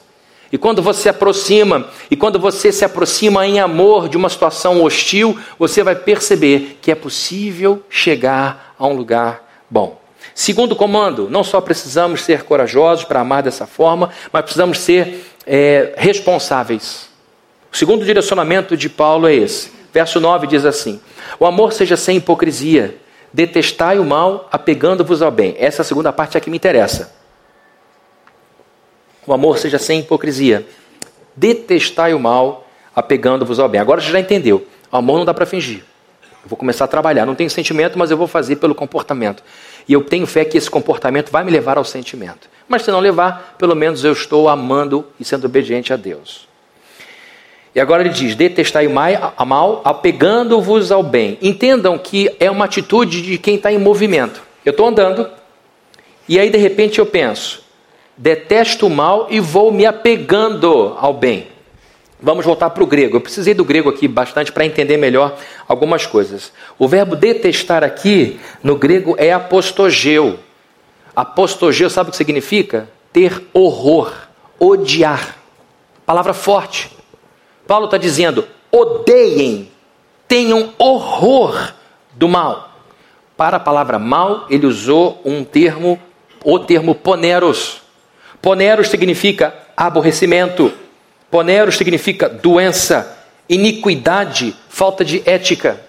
[0.51, 4.83] E quando você se aproxima, e quando você se aproxima em amor de uma situação
[4.83, 10.05] hostil, você vai perceber que é possível chegar a um lugar bom.
[10.37, 15.95] Segundo comando, não só precisamos ser corajosos para amar dessa forma, mas precisamos ser é,
[15.97, 17.09] responsáveis.
[17.73, 19.71] O segundo direcionamento de Paulo é esse.
[19.91, 21.01] Verso 9 diz assim:
[21.39, 22.97] O amor seja sem hipocrisia,
[23.33, 25.55] detestai o mal, apegando-vos ao bem.
[25.57, 27.15] Essa é a segunda parte é que me interessa.
[29.25, 30.67] O amor seja sem hipocrisia,
[31.35, 33.81] detestai o mal, apegando-vos ao bem.
[33.81, 34.67] Agora você já entendeu.
[34.91, 35.83] O amor não dá para fingir.
[36.47, 37.25] Eu vou começar a trabalhar.
[37.25, 39.43] Não tenho sentimento, mas eu vou fazer pelo comportamento.
[39.87, 42.49] E eu tenho fé que esse comportamento vai me levar ao sentimento.
[42.67, 46.47] Mas se não levar, pelo menos eu estou amando e sendo obediente a Deus.
[47.73, 51.37] E agora ele diz: detestai o mal, apegando-vos ao bem.
[51.41, 54.41] Entendam que é uma atitude de quem está em movimento.
[54.65, 55.29] Eu estou andando,
[56.27, 57.63] e aí de repente eu penso:
[58.17, 61.47] detesto o mal e vou me apegando ao bem.
[62.19, 63.17] Vamos voltar para o grego.
[63.17, 66.51] Eu precisei do grego aqui bastante para entender melhor algumas coisas.
[66.77, 70.39] O verbo detestar aqui, no grego, é apostogeu.
[71.15, 72.89] Apostogeu, sabe o que significa?
[73.13, 74.11] Ter horror,
[74.59, 75.35] odiar.
[76.05, 76.91] Palavra forte.
[77.67, 79.71] Paulo está dizendo: odeiem,
[80.27, 81.73] tenham horror
[82.13, 82.71] do mal.
[83.35, 85.99] Para a palavra mal, ele usou um termo,
[86.43, 87.81] o termo poneros.
[88.41, 90.73] Poneros significa aborrecimento.
[91.29, 93.17] Poneros significa doença,
[93.49, 95.81] iniquidade, falta de ética.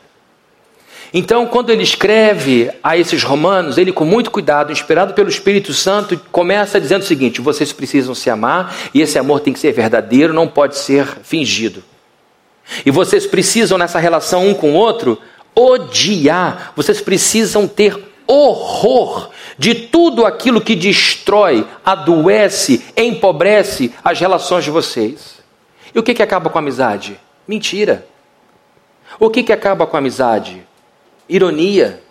[1.13, 6.21] Então, quando ele escreve a esses romanos, ele, com muito cuidado, inspirado pelo Espírito Santo,
[6.31, 10.35] começa dizendo o seguinte: vocês precisam se amar e esse amor tem que ser verdadeiro,
[10.35, 11.83] não pode ser fingido.
[12.85, 15.19] E vocês precisam, nessa relação um com o outro,
[15.55, 17.97] odiar, vocês precisam ter
[18.27, 25.39] horror de tudo aquilo que destrói, adoece, empobrece as relações de vocês.
[25.93, 27.19] E o que, que acaba com a amizade?
[27.47, 28.07] Mentira.
[29.19, 30.65] O que, que acaba com a amizade?
[31.29, 32.03] Ironia.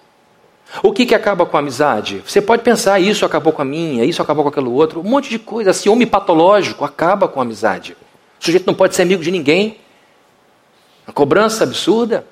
[0.84, 2.22] O que, que acaba com a amizade?
[2.26, 5.30] Você pode pensar, isso acabou com a minha, isso acabou com aquilo outro, um monte
[5.30, 5.72] de coisa.
[5.72, 7.96] Ciúme patológico acaba com a amizade.
[8.40, 9.78] O sujeito não pode ser amigo de ninguém.
[11.14, 12.26] Cobrança absurda.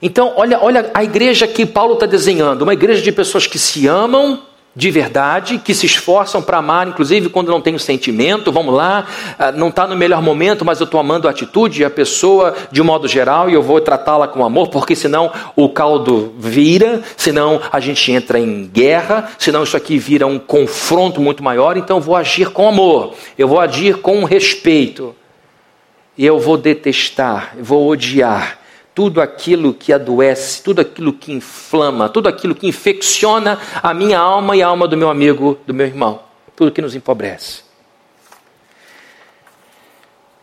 [0.00, 3.86] Então, olha, olha a igreja que Paulo está desenhando: uma igreja de pessoas que se
[3.86, 4.42] amam
[4.76, 9.06] de verdade, que se esforçam para amar, inclusive quando não tem o sentimento, vamos lá,
[9.38, 12.82] ah, não está no melhor momento, mas eu estou amando a atitude, a pessoa de
[12.82, 17.78] modo geral, e eu vou tratá-la com amor, porque senão o caldo vira, senão a
[17.78, 22.16] gente entra em guerra, senão isso aqui vira um confronto muito maior, então eu vou
[22.16, 25.14] agir com amor, eu vou agir com respeito,
[26.18, 28.63] e eu vou detestar, eu vou odiar
[28.94, 34.56] tudo aquilo que adoece, tudo aquilo que inflama, tudo aquilo que infecciona a minha alma
[34.56, 36.20] e a alma do meu amigo, do meu irmão,
[36.54, 37.64] tudo que nos empobrece.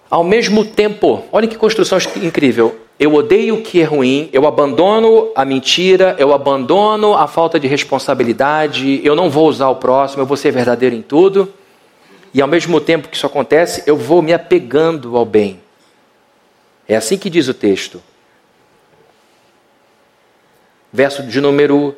[0.10, 2.78] Ao mesmo tempo, olha que construção incrível.
[3.00, 7.68] Eu odeio o que é ruim, eu abandono a mentira, eu abandono a falta de
[7.68, 11.52] responsabilidade, eu não vou usar o próximo, eu vou ser verdadeiro em tudo.
[12.34, 15.62] E ao mesmo tempo que isso acontece, eu vou me apegando ao bem.
[16.88, 18.02] É assim que diz o texto
[20.92, 21.96] verso de número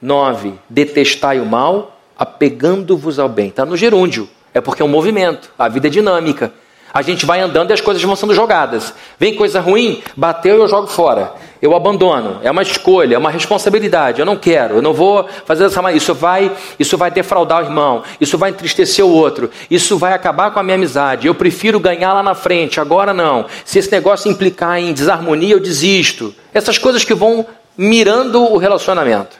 [0.00, 3.48] 9: Detestai o mal, apegando-vos ao bem.
[3.48, 6.52] Está no gerúndio, é porque é um movimento, a vida é dinâmica.
[6.94, 8.94] A gente vai andando e as coisas vão sendo jogadas.
[9.18, 11.32] Vem coisa ruim, bateu e eu jogo fora.
[11.60, 12.38] Eu abandono.
[12.40, 14.20] É uma escolha, é uma responsabilidade.
[14.20, 15.96] Eu não quero, eu não vou fazer maneira.
[15.96, 20.52] Isso vai, isso vai defraudar o irmão, isso vai entristecer o outro, isso vai acabar
[20.52, 21.26] com a minha amizade.
[21.26, 23.46] Eu prefiro ganhar lá na frente, agora não.
[23.64, 26.32] Se esse negócio implicar em desarmonia, eu desisto.
[26.52, 27.44] Essas coisas que vão
[27.76, 29.38] mirando o relacionamento.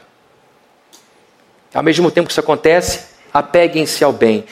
[1.73, 4.45] Ao mesmo tempo que isso acontece, apeguem-se ao bem.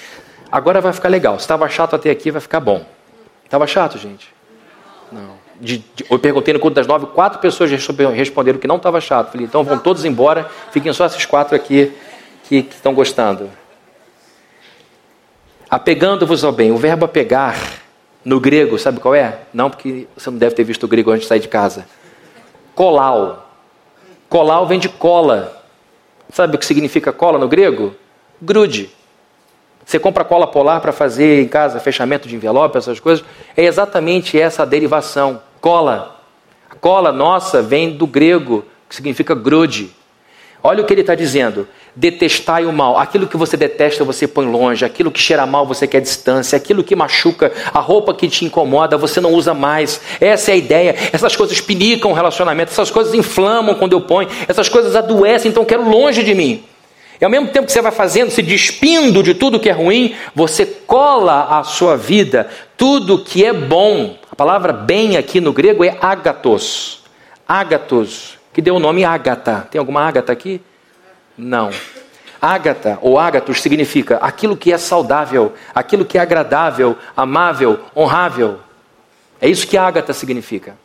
[0.52, 1.40] Agora vai ficar legal.
[1.40, 2.86] Se estava chato até aqui, vai ficar bom.
[3.46, 4.34] Estava chato, gente?
[5.12, 5.42] Não.
[5.60, 9.32] De, de, eu perguntei no culto das nove, quatro pessoas responderam que não estava chato.
[9.32, 11.94] Falei, então vão todos embora, fiquem só esses quatro aqui
[12.44, 13.50] que, estão gostando.
[15.70, 16.72] Apegando-vos ao bem.
[16.72, 17.58] O verbo apegar,
[18.24, 19.40] no grego, sabe qual é?
[19.54, 21.86] Não, porque você não deve ter visto o grego antes de sair de casa.
[22.76, 23.43] Colau.
[24.34, 25.62] Colau vem de cola.
[26.32, 27.94] Sabe o que significa cola no grego?
[28.42, 28.90] Grude.
[29.86, 33.24] Você compra cola polar para fazer em casa fechamento de envelope, essas coisas.
[33.56, 35.40] É exatamente essa a derivação.
[35.62, 36.20] Cola.
[36.68, 39.92] A cola nossa vem do grego, que significa grude.
[40.66, 41.68] Olha o que ele está dizendo.
[41.94, 42.98] Detestai o mal.
[42.98, 44.86] Aquilo que você detesta, você põe longe.
[44.86, 46.56] Aquilo que cheira mal, você quer distância.
[46.56, 50.00] Aquilo que machuca, a roupa que te incomoda, você não usa mais.
[50.22, 50.96] Essa é a ideia.
[51.12, 52.72] Essas coisas pinicam o relacionamento.
[52.72, 54.30] Essas coisas inflamam quando eu ponho.
[54.48, 56.64] Essas coisas adoecem, então quero longe de mim.
[57.20, 60.16] E ao mesmo tempo que você vai fazendo, se despindo de tudo que é ruim,
[60.34, 62.48] você cola à sua vida
[62.78, 64.16] tudo que é bom.
[64.32, 67.04] A palavra bem aqui no grego é agatos.
[67.46, 69.68] Agatos que deu o nome Ágata.
[69.70, 70.62] Tem alguma Ágata aqui?
[71.38, 71.72] Não.
[72.42, 78.60] Ágata ou ágatos significa aquilo que é saudável, aquilo que é agradável, amável, honrável.
[79.40, 80.76] É isso que Ágata significa.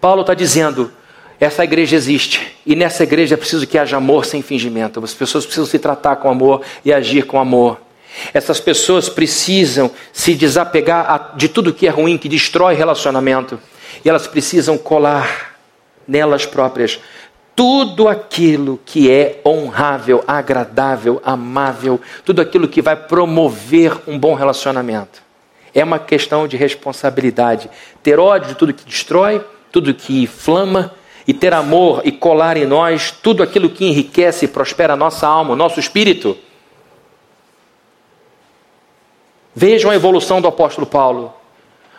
[0.00, 0.92] Paulo está dizendo:
[1.38, 5.02] essa igreja existe e nessa igreja é preciso que haja amor sem fingimento.
[5.02, 7.80] As pessoas precisam se tratar com amor e agir com amor.
[8.34, 13.60] Essas pessoas precisam se desapegar de tudo que é ruim, que destrói relacionamento.
[14.04, 15.56] E elas precisam colar
[16.06, 17.00] nelas próprias
[17.58, 25.20] tudo aquilo que é honrável, agradável, amável, tudo aquilo que vai promover um bom relacionamento.
[25.74, 27.68] É uma questão de responsabilidade.
[28.00, 30.94] Ter ódio de tudo que destrói, tudo que inflama,
[31.26, 35.26] e ter amor e colar em nós tudo aquilo que enriquece e prospera a nossa
[35.26, 36.38] alma, o nosso espírito.
[39.54, 41.34] Vejam a evolução do apóstolo Paulo.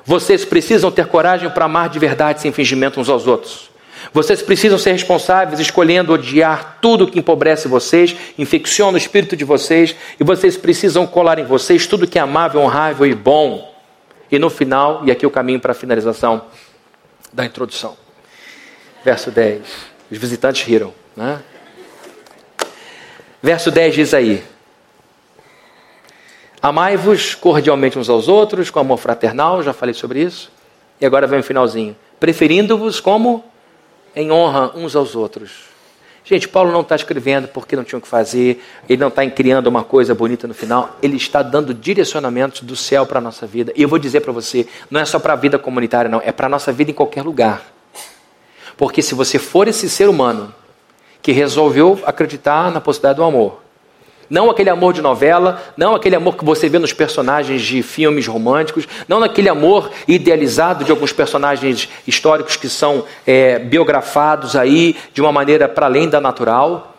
[0.09, 3.69] Vocês precisam ter coragem para amar de verdade sem fingimento uns aos outros.
[4.11, 9.95] Vocês precisam ser responsáveis escolhendo odiar tudo que empobrece vocês, infecciona o espírito de vocês,
[10.19, 13.71] e vocês precisam colar em vocês tudo que é amável, honrável e bom.
[14.31, 16.41] E no final, e aqui o caminho para a finalização
[17.31, 17.95] da introdução.
[19.05, 19.61] Verso 10.
[20.09, 20.91] Os visitantes riram.
[21.15, 21.39] Né?
[23.43, 24.43] Verso 10 diz aí:
[26.61, 30.51] Amai-vos cordialmente uns aos outros, com amor fraternal, já falei sobre isso.
[30.99, 31.95] E agora vem o finalzinho.
[32.19, 33.43] Preferindo-vos como
[34.15, 35.69] em honra uns aos outros.
[36.25, 39.67] Gente, Paulo não está escrevendo porque não tinha o que fazer, ele não está criando
[39.67, 43.71] uma coisa bonita no final, ele está dando direcionamentos do céu para a nossa vida.
[43.75, 46.31] E eu vou dizer para você, não é só para a vida comunitária, não, é
[46.31, 47.63] para a nossa vida em qualquer lugar.
[48.77, 50.53] Porque se você for esse ser humano
[51.21, 53.61] que resolveu acreditar na possibilidade do amor,
[54.29, 58.27] não aquele amor de novela, não aquele amor que você vê nos personagens de filmes
[58.27, 65.21] românticos, não aquele amor idealizado de alguns personagens históricos que são é, biografados aí de
[65.21, 66.95] uma maneira para além da natural.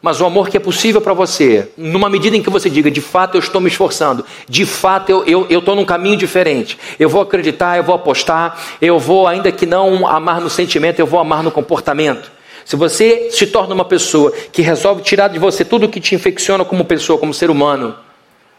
[0.00, 3.00] Mas o amor que é possível para você, numa medida em que você diga, de
[3.00, 7.20] fato eu estou me esforçando, de fato eu estou eu, num caminho diferente, eu vou
[7.20, 11.42] acreditar, eu vou apostar, eu vou, ainda que não amar no sentimento, eu vou amar
[11.42, 12.37] no comportamento.
[12.68, 16.66] Se você se torna uma pessoa que resolve tirar de você tudo que te infecciona
[16.66, 17.96] como pessoa, como ser humano,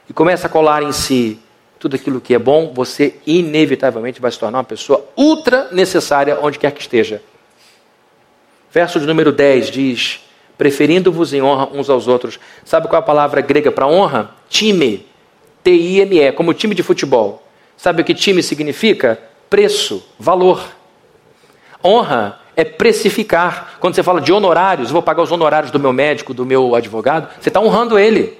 [0.09, 1.39] e começa a colar em si
[1.77, 6.57] tudo aquilo que é bom, você inevitavelmente vai se tornar uma pessoa ultra necessária onde
[6.57, 7.21] quer que esteja.
[8.71, 10.21] Verso de número 10 diz:
[10.57, 12.39] preferindo-vos em honra uns aos outros.
[12.65, 14.31] Sabe qual é a palavra grega para honra?
[14.49, 15.05] Time.
[15.63, 17.43] T-I-M-E, como time de futebol.
[17.77, 19.19] Sabe o que time significa?
[19.51, 20.65] Preço, valor.
[21.83, 23.77] Honra é precificar.
[23.79, 27.29] Quando você fala de honorários, vou pagar os honorários do meu médico, do meu advogado,
[27.39, 28.37] você está honrando ele.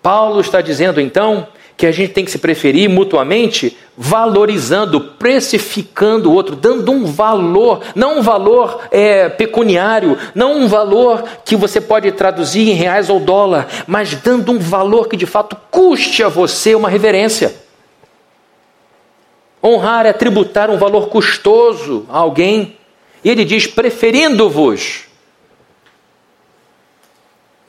[0.00, 6.32] Paulo está dizendo então que a gente tem que se preferir mutuamente, valorizando, precificando o
[6.32, 12.12] outro, dando um valor, não um valor é, pecuniário, não um valor que você pode
[12.12, 16.72] traduzir em reais ou dólar, mas dando um valor que de fato custe a você
[16.72, 17.62] uma reverência.
[19.62, 22.76] Honrar é tributar um valor custoso a alguém.
[23.22, 25.04] E ele diz: preferindo-vos.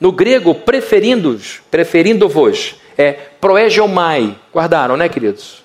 [0.00, 4.36] No grego, preferindo-vos, preferindo-vos, é proegeomai.
[4.52, 5.62] Guardaram, né, queridos?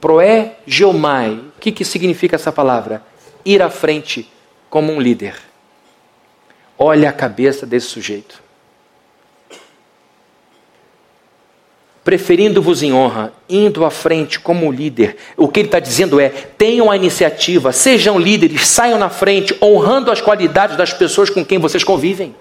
[0.00, 1.32] Proegeomai.
[1.34, 3.02] O que, que significa essa palavra?
[3.44, 4.30] Ir à frente
[4.70, 5.34] como um líder.
[6.78, 8.43] Olha a cabeça desse sujeito.
[12.04, 15.16] Preferindo-vos em honra, indo à frente como líder.
[15.36, 20.10] O que ele está dizendo é: tenham a iniciativa, sejam líderes, saiam na frente, honrando
[20.10, 22.36] as qualidades das pessoas com quem vocês convivem.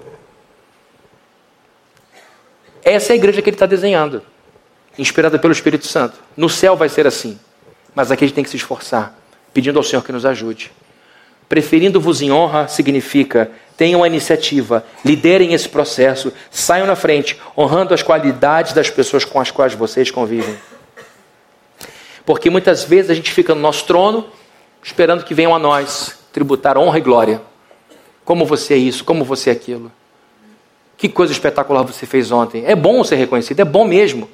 [2.84, 4.22] Essa é a igreja que ele está desenhando,
[5.00, 6.20] inspirada pelo Espírito Santo.
[6.36, 7.40] No céu vai ser assim,
[7.96, 9.18] mas aqui a gente tem que se esforçar,
[9.54, 10.70] pedindo ao Senhor que nos ajude.
[11.48, 18.04] Preferindo-vos em honra significa tenham a iniciativa, liderem esse processo, saiam na frente, honrando as
[18.04, 20.56] qualidades das pessoas com as quais vocês convivem.
[22.26, 24.28] Porque muitas vezes a gente fica no nosso trono,
[24.82, 27.42] esperando que venham a nós tributar honra e glória.
[28.24, 29.92] Como você é isso, como você é aquilo.
[30.96, 32.64] Que coisa espetacular você fez ontem.
[32.66, 34.30] É bom ser reconhecido, é bom mesmo.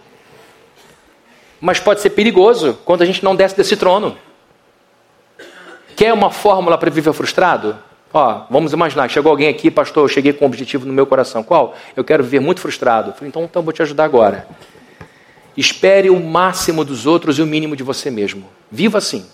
[1.59, 4.17] Mas pode ser perigoso quando a gente não desce desse trono.
[5.95, 7.77] Quer uma fórmula para viver frustrado?
[8.13, 11.43] Ó, vamos imaginar, chegou alguém aqui, pastor, eu cheguei com um objetivo no meu coração.
[11.43, 11.75] Qual?
[11.95, 13.13] Eu quero viver muito frustrado.
[13.13, 14.47] falei, então, então vou te ajudar agora.
[15.55, 18.45] Espere o máximo dos outros e o mínimo de você mesmo.
[18.71, 19.25] Viva assim.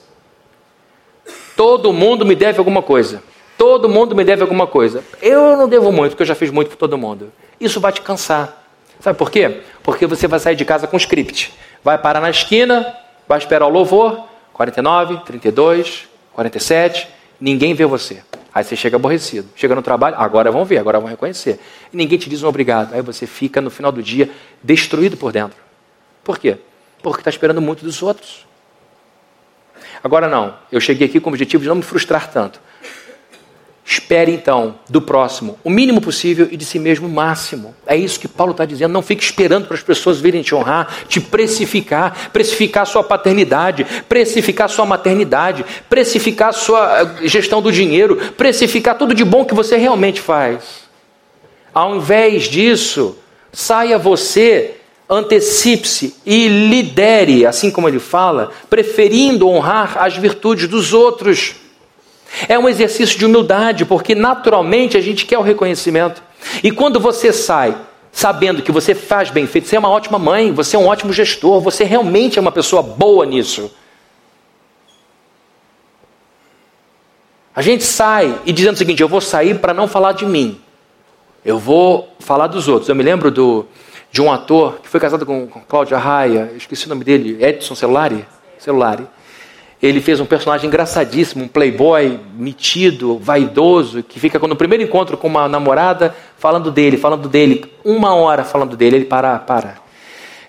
[1.56, 3.24] Todo mundo me deve alguma coisa.
[3.58, 5.04] Todo mundo me deve alguma coisa.
[5.22, 7.32] Eu não devo muito, porque eu já fiz muito por todo mundo.
[7.60, 8.64] Isso vai te cansar.
[9.00, 9.62] Sabe por quê?
[9.84, 11.54] Porque você vai sair de casa com script.
[11.84, 12.94] Vai parar na esquina,
[13.28, 17.08] vai esperar o louvor, 49, 32, 47,
[17.40, 18.22] ninguém vê você.
[18.56, 19.50] Aí você chega aborrecido.
[19.54, 21.60] Chega no trabalho, agora vão ver, agora vão reconhecer.
[21.92, 22.94] E ninguém te diz um obrigado.
[22.94, 24.32] Aí você fica, no final do dia,
[24.64, 25.58] destruído por dentro.
[26.24, 26.58] Por quê?
[27.04, 28.48] Porque está esperando muito dos outros.
[30.02, 32.62] Agora não, eu cheguei aqui com o objetivo de não me frustrar tanto.
[33.88, 37.76] Espere então do próximo o mínimo possível e de si mesmo o máximo.
[37.86, 38.92] É isso que Paulo está dizendo.
[38.92, 44.70] Não fique esperando para as pessoas virem te honrar, te precificar, precificar sua paternidade, precificar
[44.70, 50.20] sua maternidade, precificar sua eh, gestão do dinheiro, precificar tudo de bom que você realmente
[50.20, 50.86] faz.
[51.72, 53.16] Ao invés disso,
[53.54, 54.78] saia você,
[55.08, 61.65] antecipe-se e lidere, assim como ele fala, preferindo honrar as virtudes dos outros.
[62.48, 66.22] É um exercício de humildade, porque naturalmente a gente quer o reconhecimento.
[66.64, 67.76] E quando você sai
[68.12, 71.12] sabendo que você faz bem feito, você é uma ótima mãe, você é um ótimo
[71.12, 73.72] gestor, você realmente é uma pessoa boa nisso.
[77.56, 80.60] A gente sai e dizendo o seguinte: eu vou sair para não falar de mim,
[81.44, 82.90] eu vou falar dos outros.
[82.90, 83.66] Eu me lembro do,
[84.12, 87.76] de um ator que foi casado com, com Cláudia Raia, esqueci o nome dele, Edson
[87.76, 88.26] Celulari.
[88.58, 89.08] Celulari.
[89.82, 95.28] Ele fez um personagem engraçadíssimo, um playboy metido, vaidoso, que fica no primeiro encontro com
[95.28, 98.98] uma namorada falando dele, falando dele, uma hora falando dele.
[98.98, 99.76] Ele para, para.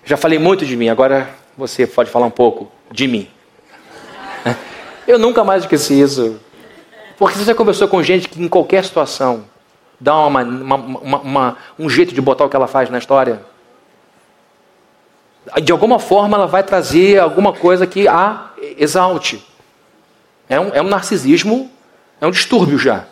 [0.05, 3.27] Já falei muito de mim, agora você pode falar um pouco de mim.
[5.07, 6.39] Eu nunca mais esqueci isso.
[7.17, 9.43] Porque você já conversou com gente que em qualquer situação
[9.99, 13.41] dá uma, uma, uma, um jeito de botar o que ela faz na história?
[15.63, 19.43] De alguma forma ela vai trazer alguma coisa que a exalte.
[20.49, 21.71] É um, é um narcisismo,
[22.19, 23.05] é um distúrbio já.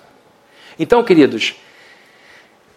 [0.77, 1.55] Então, queridos,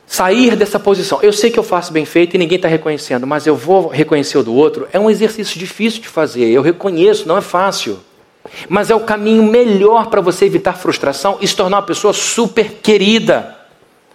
[0.07, 1.21] sair dessa posição.
[1.23, 4.39] Eu sei que eu faço bem feito e ninguém está reconhecendo, mas eu vou reconhecer
[4.39, 4.89] o do outro.
[4.93, 6.47] É um exercício difícil de fazer.
[6.47, 8.01] Eu reconheço, não é fácil.
[8.69, 12.75] Mas é o caminho melhor para você evitar frustração e se tornar uma pessoa super
[12.75, 13.58] querida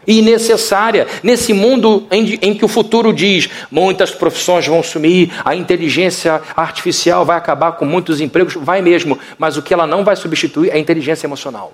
[0.05, 5.55] e necessária nesse mundo em, em, que o futuro diz muitas profissões vão sumir, a
[5.55, 10.15] inteligência artificial vai acabar com muitos empregos, vai mesmo, mas o que ela não vai
[10.15, 11.73] substituir é a inteligência emocional.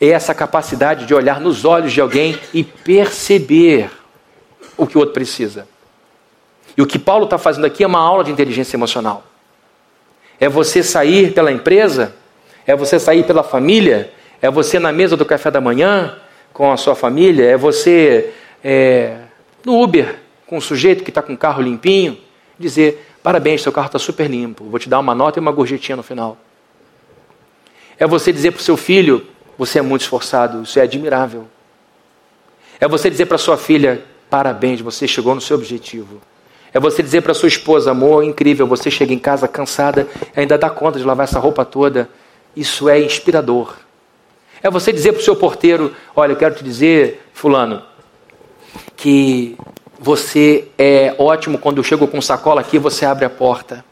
[0.00, 3.90] É essa capacidade de olhar nos olhos de alguém e perceber
[4.76, 5.68] o que o outro precisa.
[6.76, 9.24] E o que Paulo está fazendo aqui é uma aula de inteligência emocional.
[10.40, 12.14] É você sair pela empresa,
[12.66, 16.16] é você sair pela família, é você na mesa do café da manhã
[16.52, 18.32] com a sua família, é você
[18.62, 19.18] é,
[19.64, 22.18] no Uber com um sujeito que está com o carro limpinho,
[22.58, 25.96] dizer: parabéns, seu carro está super limpo, vou te dar uma nota e uma gorjetinha
[25.96, 26.36] no final.
[27.98, 29.26] É você dizer para o seu filho:
[29.56, 31.46] você é muito esforçado, isso é admirável.
[32.80, 36.20] É você dizer para sua filha: parabéns, você chegou no seu objetivo.
[36.74, 40.70] É você dizer para sua esposa, amor, incrível, você chega em casa cansada ainda dá
[40.70, 42.08] conta de lavar essa roupa toda.
[42.56, 43.76] Isso é inspirador.
[44.62, 47.82] É você dizer para o seu porteiro, olha, eu quero te dizer, fulano,
[48.96, 49.56] que
[49.98, 53.84] você é ótimo quando eu chego com sacola aqui, você abre a porta.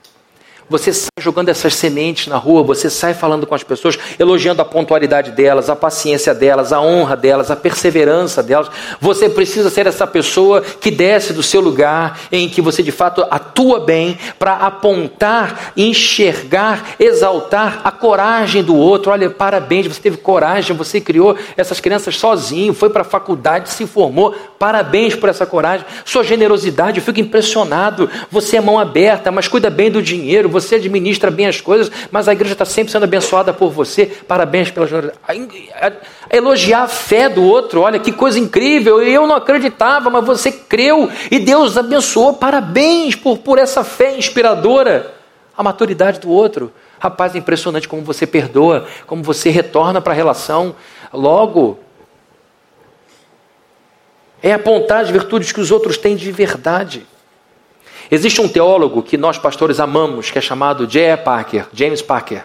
[0.71, 4.65] Você sai jogando essas sementes na rua, você sai falando com as pessoas, elogiando a
[4.65, 8.71] pontualidade delas, a paciência delas, a honra delas, a perseverança delas.
[9.01, 13.27] Você precisa ser essa pessoa que desce do seu lugar, em que você de fato
[13.29, 19.11] atua bem, para apontar, enxergar, exaltar a coragem do outro.
[19.11, 23.89] Olha, parabéns, você teve coragem, você criou essas crianças sozinho, foi para a faculdade, se
[23.89, 24.37] formou.
[24.57, 28.09] Parabéns por essa coragem, sua generosidade, eu fico impressionado.
[28.31, 32.29] Você é mão aberta, mas cuida bem do dinheiro você administra bem as coisas, mas
[32.29, 34.07] a igreja está sempre sendo abençoada por você.
[34.07, 34.87] Parabéns pela
[36.31, 39.03] Elogiar a fé do outro, olha que coisa incrível.
[39.03, 42.35] Eu não acreditava, mas você creu e Deus abençoou.
[42.35, 45.15] Parabéns por, por essa fé inspiradora.
[45.57, 46.73] A maturidade do outro.
[46.99, 50.75] Rapaz, é impressionante como você perdoa, como você retorna para a relação.
[51.13, 51.79] Logo,
[54.43, 57.07] é apontar as virtudes que os outros têm de verdade.
[58.11, 61.17] Existe um teólogo que nós pastores amamos, que é chamado J.
[61.19, 62.45] Parker, James Parker.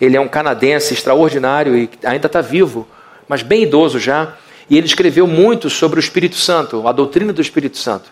[0.00, 2.86] Ele é um canadense extraordinário e ainda está vivo,
[3.28, 4.34] mas bem idoso já.
[4.68, 8.10] E ele escreveu muito sobre o Espírito Santo, a doutrina do Espírito Santo.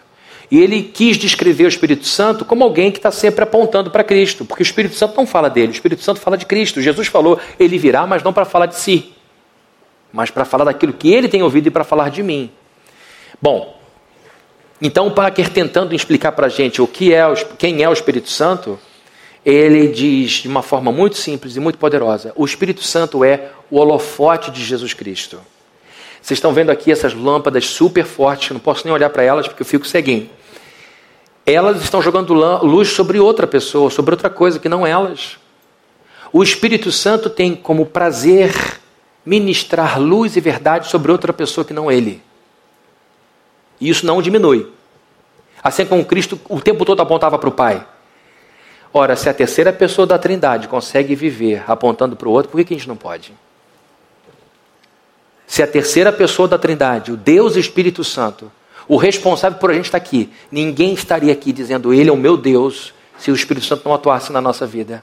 [0.50, 4.44] E ele quis descrever o Espírito Santo como alguém que está sempre apontando para Cristo,
[4.44, 6.82] porque o Espírito Santo não fala dele, o Espírito Santo fala de Cristo.
[6.82, 9.14] Jesus falou, ele virá, mas não para falar de si,
[10.12, 12.50] mas para falar daquilo que ele tem ouvido e para falar de mim.
[13.40, 13.74] Bom,
[14.86, 17.24] então, o Parker tentando explicar para a gente o que é,
[17.56, 18.78] quem é o Espírito Santo,
[19.42, 23.78] ele diz de uma forma muito simples e muito poderosa: o Espírito Santo é o
[23.78, 25.40] holofote de Jesus Cristo.
[26.20, 29.62] Vocês estão vendo aqui essas lâmpadas super fortes, não posso nem olhar para elas porque
[29.62, 30.28] eu fico ceguinho.
[31.46, 35.38] Elas estão jogando luz sobre outra pessoa, sobre outra coisa que não elas.
[36.30, 38.52] O Espírito Santo tem como prazer
[39.24, 42.22] ministrar luz e verdade sobre outra pessoa que não ele.
[43.80, 44.70] E isso não diminui.
[45.62, 47.86] Assim como Cristo o tempo todo apontava para o Pai.
[48.92, 52.64] Ora, se a terceira pessoa da Trindade consegue viver apontando para o outro, por que,
[52.64, 53.32] que a gente não pode?
[55.46, 58.50] Se a terceira pessoa da Trindade, o Deus Espírito Santo,
[58.86, 62.36] o responsável por a gente estar aqui, ninguém estaria aqui dizendo Ele é o meu
[62.36, 65.02] Deus, se o Espírito Santo não atuasse na nossa vida.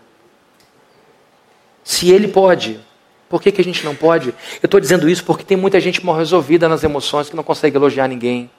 [1.84, 2.80] Se Ele pode,
[3.28, 4.30] por que, que a gente não pode?
[4.62, 7.76] Eu estou dizendo isso porque tem muita gente mal resolvida nas emoções que não consegue
[7.76, 8.50] elogiar ninguém.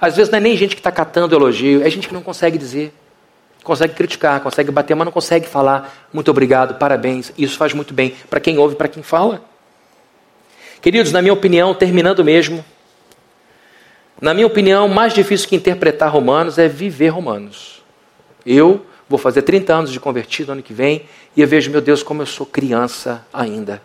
[0.00, 2.58] Às vezes não é nem gente que está catando elogio, é gente que não consegue
[2.58, 2.92] dizer.
[3.62, 7.32] Consegue criticar, consegue bater, mas não consegue falar muito obrigado, parabéns.
[7.36, 9.42] Isso faz muito bem para quem ouve para quem fala.
[10.80, 12.64] Queridos, na minha opinião, terminando mesmo,
[14.20, 17.82] na minha opinião, mais difícil que interpretar Romanos é viver Romanos.
[18.44, 21.06] Eu, Vou fazer 30 anos de convertido ano que vem
[21.36, 23.80] e eu vejo, meu Deus, como eu sou criança ainda.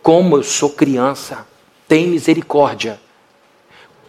[0.00, 1.46] Como eu sou criança.
[1.88, 3.00] Tem misericórdia.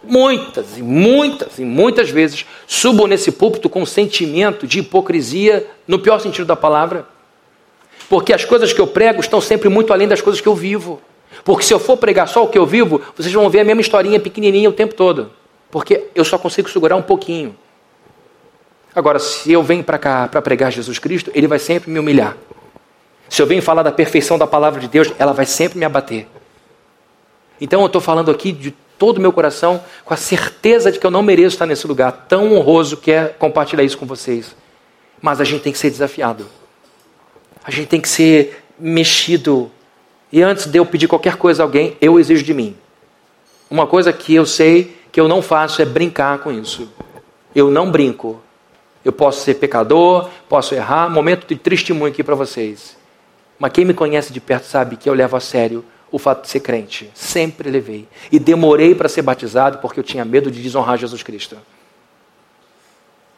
[0.04, 6.20] Muitas e muitas e muitas vezes subo nesse púlpito com sentimento de hipocrisia, no pior
[6.20, 7.08] sentido da palavra,
[8.10, 11.02] porque as coisas que eu prego estão sempre muito além das coisas que eu vivo.
[11.44, 13.82] Porque se eu for pregar só o que eu vivo, vocês vão ver a mesma
[13.82, 15.32] historinha pequenininha o tempo todo.
[15.72, 17.56] Porque eu só consigo segurar um pouquinho.
[18.94, 22.38] Agora, se eu venho para cá para pregar Jesus Cristo, ele vai sempre me humilhar.
[23.28, 26.28] Se eu venho falar da perfeição da palavra de Deus, ela vai sempre me abater.
[27.60, 31.06] Então eu estou falando aqui de todo o meu coração, com a certeza de que
[31.06, 34.56] eu não mereço estar nesse lugar tão honroso que é compartilhar isso com vocês.
[35.22, 36.46] Mas a gente tem que ser desafiado.
[37.66, 39.70] A gente tem que ser mexido.
[40.32, 42.78] E antes de eu pedir qualquer coisa a alguém, eu exijo de mim.
[43.70, 46.90] Uma coisa que eu sei que eu não faço é brincar com isso.
[47.54, 48.42] Eu não brinco.
[49.04, 51.10] Eu posso ser pecador, posso errar.
[51.10, 52.96] Momento de testemunho aqui para vocês.
[53.60, 55.84] Mas quem me conhece de perto sabe que eu levo a sério
[56.14, 57.10] o fato de ser crente.
[57.16, 58.08] Sempre levei.
[58.32, 61.58] E demorei para ser batizado porque eu tinha medo de desonrar Jesus Cristo.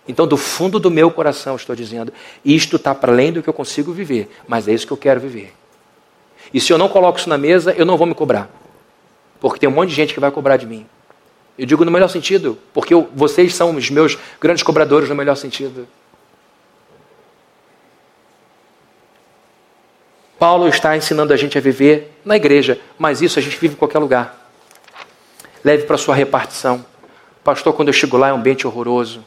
[0.06, 2.12] Então, do fundo do meu coração, estou dizendo:
[2.44, 5.22] isto está para além do que eu consigo viver, mas é isso que eu quero
[5.22, 5.54] viver.
[6.54, 8.50] E se eu não coloco isso na mesa, eu não vou me cobrar.
[9.40, 10.86] Porque tem um monte de gente que vai cobrar de mim.
[11.58, 15.36] Eu digo no melhor sentido, porque eu, vocês são os meus grandes cobradores no melhor
[15.36, 15.88] sentido.
[20.38, 23.78] Paulo está ensinando a gente a viver na igreja, mas isso a gente vive em
[23.78, 24.50] qualquer lugar.
[25.64, 26.86] Leve para sua repartição.
[27.44, 29.24] Pastor, quando eu chego lá é um ambiente horroroso.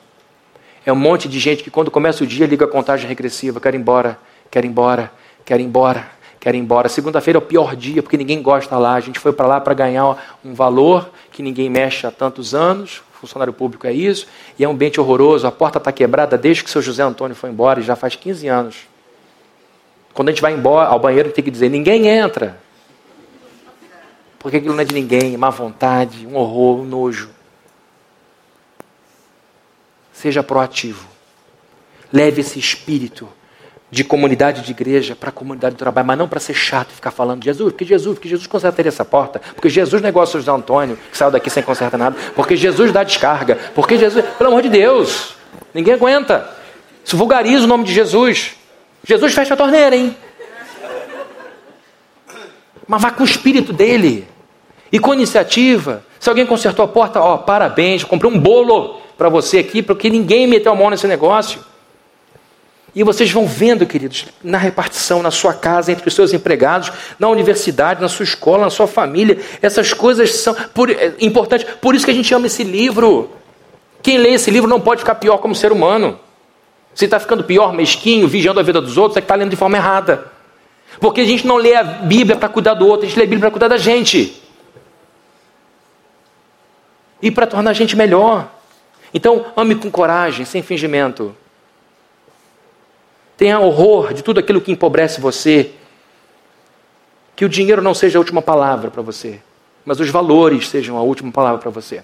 [0.84, 3.74] É um monte de gente que quando começa o dia liga a contagem regressiva, quer
[3.74, 4.18] ir embora,
[4.50, 5.10] quer ir embora,
[5.44, 6.88] quer ir embora, quer ir embora.
[6.88, 8.94] Segunda-feira é o pior dia porque ninguém gosta lá.
[8.94, 13.02] A gente foi para lá para ganhar um valor que ninguém mexe há tantos anos,
[13.18, 14.26] funcionário público é isso,
[14.58, 17.34] e é um ambiente horroroso, a porta está quebrada desde que o seu José Antônio
[17.34, 18.76] foi embora, e já faz 15 anos.
[20.18, 22.58] Quando a gente vai embora ao banheiro, tem que dizer: ninguém entra.
[24.36, 27.30] Porque aquilo não é de ninguém, má vontade, um horror, um nojo.
[30.12, 31.06] Seja proativo.
[32.12, 33.28] Leve esse espírito
[33.92, 36.94] de comunidade de igreja para a comunidade do trabalho, mas não para ser chato e
[36.94, 40.50] ficar falando de Jesus, porque Jesus, porque Jesus consertaria essa porta, porque Jesus negócios de
[40.50, 44.62] Antônio, que saiu daqui sem consertar nada, porque Jesus dá descarga, porque Jesus, pelo amor
[44.62, 45.36] de Deus,
[45.72, 46.56] ninguém aguenta.
[47.04, 48.57] Isso vulgariza o nome de Jesus.
[49.08, 50.14] Jesus fecha a torneira, hein?
[52.86, 54.28] Mas vá com o espírito dele
[54.92, 56.04] e com iniciativa.
[56.20, 60.46] Se alguém consertou a porta, ó, parabéns, comprei um bolo para você aqui, porque ninguém
[60.46, 61.58] meteu a mão nesse negócio.
[62.94, 67.30] E vocês vão vendo, queridos, na repartição, na sua casa, entre os seus empregados, na
[67.30, 71.66] universidade, na sua escola, na sua família, essas coisas são por, é, importantes.
[71.80, 73.30] Por isso que a gente ama esse livro.
[74.02, 76.20] Quem lê esse livro não pode ficar pior como ser humano.
[76.98, 79.56] Se está ficando pior, mesquinho, vigiando a vida dos outros, é que está lendo de
[79.56, 80.32] forma errada.
[80.98, 83.28] Porque a gente não lê a Bíblia para cuidar do outro, a gente lê a
[83.28, 84.42] Bíblia para cuidar da gente.
[87.22, 88.50] E para tornar a gente melhor.
[89.14, 91.36] Então, ame com coragem, sem fingimento.
[93.36, 95.70] Tenha horror de tudo aquilo que empobrece você.
[97.36, 99.40] Que o dinheiro não seja a última palavra para você,
[99.84, 102.02] mas os valores sejam a última palavra para você.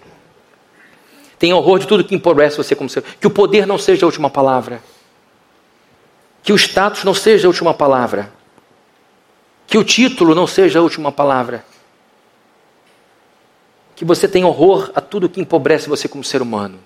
[1.45, 3.03] Tenha horror de tudo que empobrece você como ser.
[3.21, 4.83] Que o poder não seja a última palavra.
[6.43, 8.33] Que o status não seja a última palavra.
[9.67, 11.63] Que o título não seja a última palavra.
[13.95, 16.79] Que você tenha horror a tudo que empobrece você como ser humano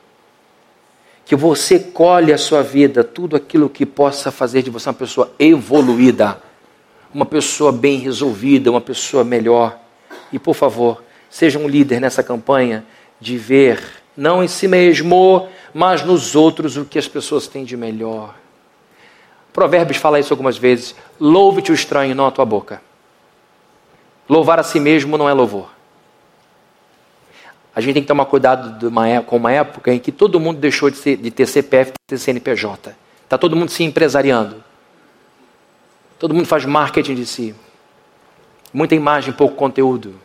[1.25, 5.31] que você colhe a sua vida, tudo aquilo que possa fazer de você uma pessoa
[5.39, 6.43] evoluída,
[7.15, 9.79] uma pessoa bem resolvida, uma pessoa melhor.
[10.33, 12.83] E por favor, seja um líder nessa campanha
[13.21, 13.79] de ver,
[14.19, 18.35] não em si mesmo, mas nos outros o que as pessoas têm de melhor.
[19.53, 20.97] Provérbios fala isso algumas vezes.
[21.21, 22.83] Louve-te o estranho, não a tua boca.
[24.29, 25.71] Louvar a si mesmo não é louvor.
[27.73, 30.59] A gente tem que tomar cuidado uma, é, com uma época em que todo mundo
[30.59, 32.97] deixou de, ser, de ter CPF e ter CNPJ.
[33.23, 34.65] Está todo mundo se empresariando.
[36.19, 37.55] Todo mundo faz marketing de si.
[38.73, 40.17] Muita imagem, pouco conteúdo.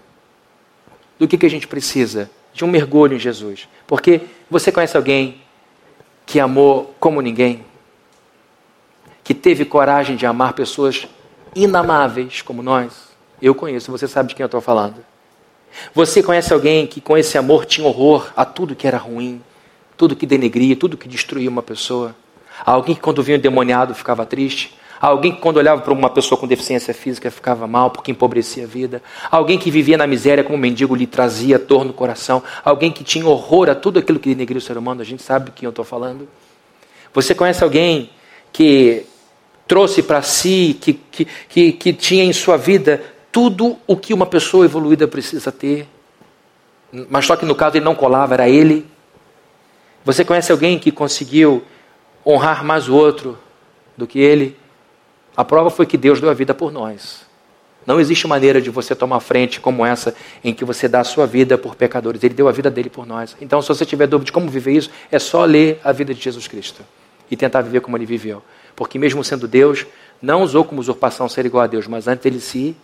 [1.20, 2.32] Do que, que a gente precisa?
[2.54, 3.68] De um mergulho em Jesus.
[3.88, 5.42] Porque você conhece alguém
[6.26, 7.66] que amou como ninguém?
[9.24, 11.08] Que teve coragem de amar pessoas
[11.56, 13.10] inamáveis como nós?
[13.42, 15.04] Eu conheço, você sabe de quem eu estou falando.
[15.94, 19.42] Você conhece alguém que com esse amor tinha horror a tudo que era ruim,
[19.98, 22.16] tudo que denegria, tudo que destruía uma pessoa?
[22.66, 24.78] Alguém que quando vinha endemoniado ficava triste?
[25.04, 28.68] Alguém que quando olhava para uma pessoa com deficiência física ficava mal porque empobrecia a
[28.68, 29.04] vida?
[29.30, 32.42] Alguém que vivia na miséria como um mendigo lhe trazia dor no coração?
[32.64, 35.02] Alguém que tinha horror a tudo aquilo que denegria o ser humano?
[35.02, 36.26] A gente sabe quem eu estou falando?
[37.14, 38.12] Você conhece alguém
[38.54, 39.06] que
[39.68, 44.26] trouxe para si, que, que, que, que tinha em sua vida tudo o que uma
[44.26, 45.86] pessoa evoluída precisa ter.
[47.10, 48.86] Mas só que no caso ele não colava, era ele.
[50.06, 51.62] Você conhece alguém que conseguiu
[52.26, 53.38] honrar mais o outro
[53.98, 54.63] do que ele?
[55.36, 57.26] A prova foi que Deus deu a vida por nós.
[57.86, 61.26] Não existe maneira de você tomar frente como essa em que você dá a sua
[61.28, 62.24] vida por pecadores.
[62.24, 63.36] Ele deu a vida dele por nós.
[63.42, 66.22] Então, se você tiver dúvida de como viver isso, é só ler a vida de
[66.22, 66.84] Jesus Cristo
[67.30, 68.42] e tentar viver como ele viveu.
[68.76, 69.86] Porque, mesmo sendo Deus,
[70.22, 72.76] não usou como usurpação ser igual a Deus, mas antes ele se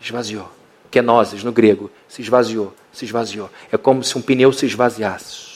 [0.00, 0.50] esvaziou.
[0.90, 3.48] Kenosis, no grego, se esvaziou, se esvaziou.
[3.70, 5.50] É como se um pneu se esvaziasse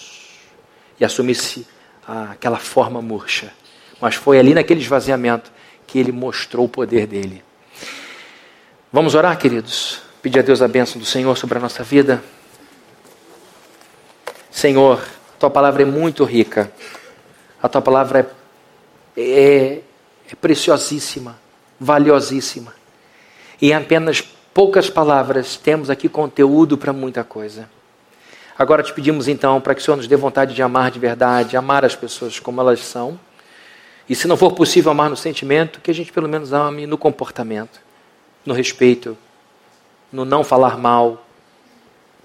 [1.00, 1.66] e assumisse
[2.06, 3.52] aquela forma murcha.
[4.00, 5.50] Mas foi ali naquele esvaziamento
[5.94, 7.40] que ele mostrou o poder dele.
[8.92, 10.00] Vamos orar, queridos?
[10.20, 12.20] Pedir a Deus a bênção do Senhor sobre a nossa vida.
[14.50, 16.72] Senhor, a tua palavra é muito rica.
[17.62, 18.28] A tua palavra
[19.16, 19.80] é, é,
[20.32, 21.38] é preciosíssima,
[21.78, 22.74] valiosíssima.
[23.62, 24.20] E em apenas
[24.52, 27.70] poucas palavras temos aqui conteúdo para muita coisa.
[28.58, 31.56] Agora te pedimos então para que o Senhor nos dê vontade de amar de verdade,
[31.56, 33.16] amar as pessoas como elas são.
[34.08, 36.98] E se não for possível amar no sentimento, que a gente pelo menos ame no
[36.98, 37.84] comportamento
[38.44, 39.16] no respeito,
[40.12, 41.26] no não falar mal,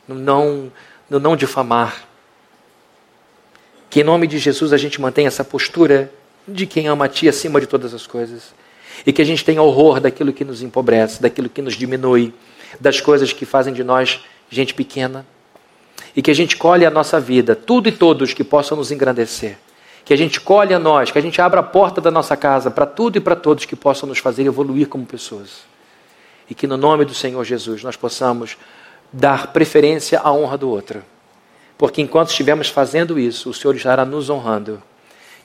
[0.07, 0.71] no não,
[1.09, 2.05] no não difamar.
[3.89, 6.11] Que em nome de Jesus a gente mantenha essa postura
[6.47, 8.53] de quem ama a Ti acima de todas as coisas.
[9.05, 12.33] E que a gente tenha horror daquilo que nos empobrece, daquilo que nos diminui,
[12.79, 14.19] das coisas que fazem de nós
[14.49, 15.25] gente pequena.
[16.15, 19.57] E que a gente colhe a nossa vida, tudo e todos que possam nos engrandecer.
[20.09, 22.71] Que a gente colhe a nós, que a gente abra a porta da nossa casa
[22.71, 25.59] para tudo e para todos que possam nos fazer evoluir como pessoas
[26.49, 28.57] e que no nome do Senhor Jesus nós possamos
[29.13, 31.03] dar preferência à honra do outro.
[31.77, 34.81] Porque enquanto estivermos fazendo isso, o Senhor estará nos honrando.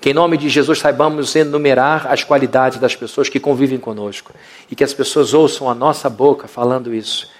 [0.00, 4.32] Que em nome de Jesus saibamos enumerar as qualidades das pessoas que convivem conosco
[4.70, 7.30] e que as pessoas ouçam a nossa boca falando isso.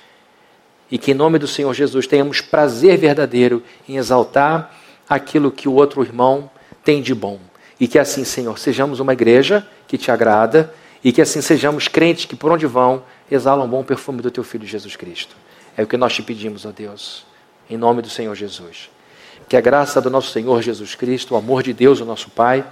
[0.91, 4.75] E que em nome do Senhor Jesus tenhamos prazer verdadeiro em exaltar
[5.09, 6.51] aquilo que o outro irmão
[6.85, 7.41] tem de bom.
[7.81, 10.73] E que assim, Senhor, sejamos uma igreja que te agrada
[11.03, 14.45] e que assim sejamos crentes que por onde vão exalam um bom perfume do teu
[14.45, 15.35] Filho Jesus Cristo.
[15.77, 17.25] É o que nós te pedimos, ó Deus,
[17.69, 18.89] em nome do Senhor Jesus.
[19.49, 22.65] Que a graça do nosso Senhor Jesus Cristo, o amor de Deus, o nosso Pai,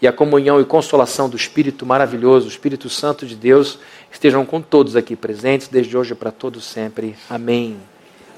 [0.00, 3.78] e a comunhão e consolação do Espírito maravilhoso, o Espírito Santo de Deus,
[4.10, 7.14] estejam com todos aqui presentes, desde hoje para todos sempre.
[7.30, 7.76] Amém.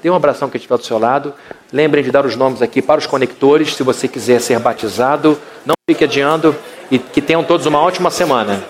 [0.01, 1.33] Dê um abração que estiver do seu lado.
[1.71, 5.37] Lembrem de dar os nomes aqui para os conectores, se você quiser ser batizado.
[5.65, 6.55] Não fique adiando
[6.89, 8.63] e que tenham todos uma ótima semana.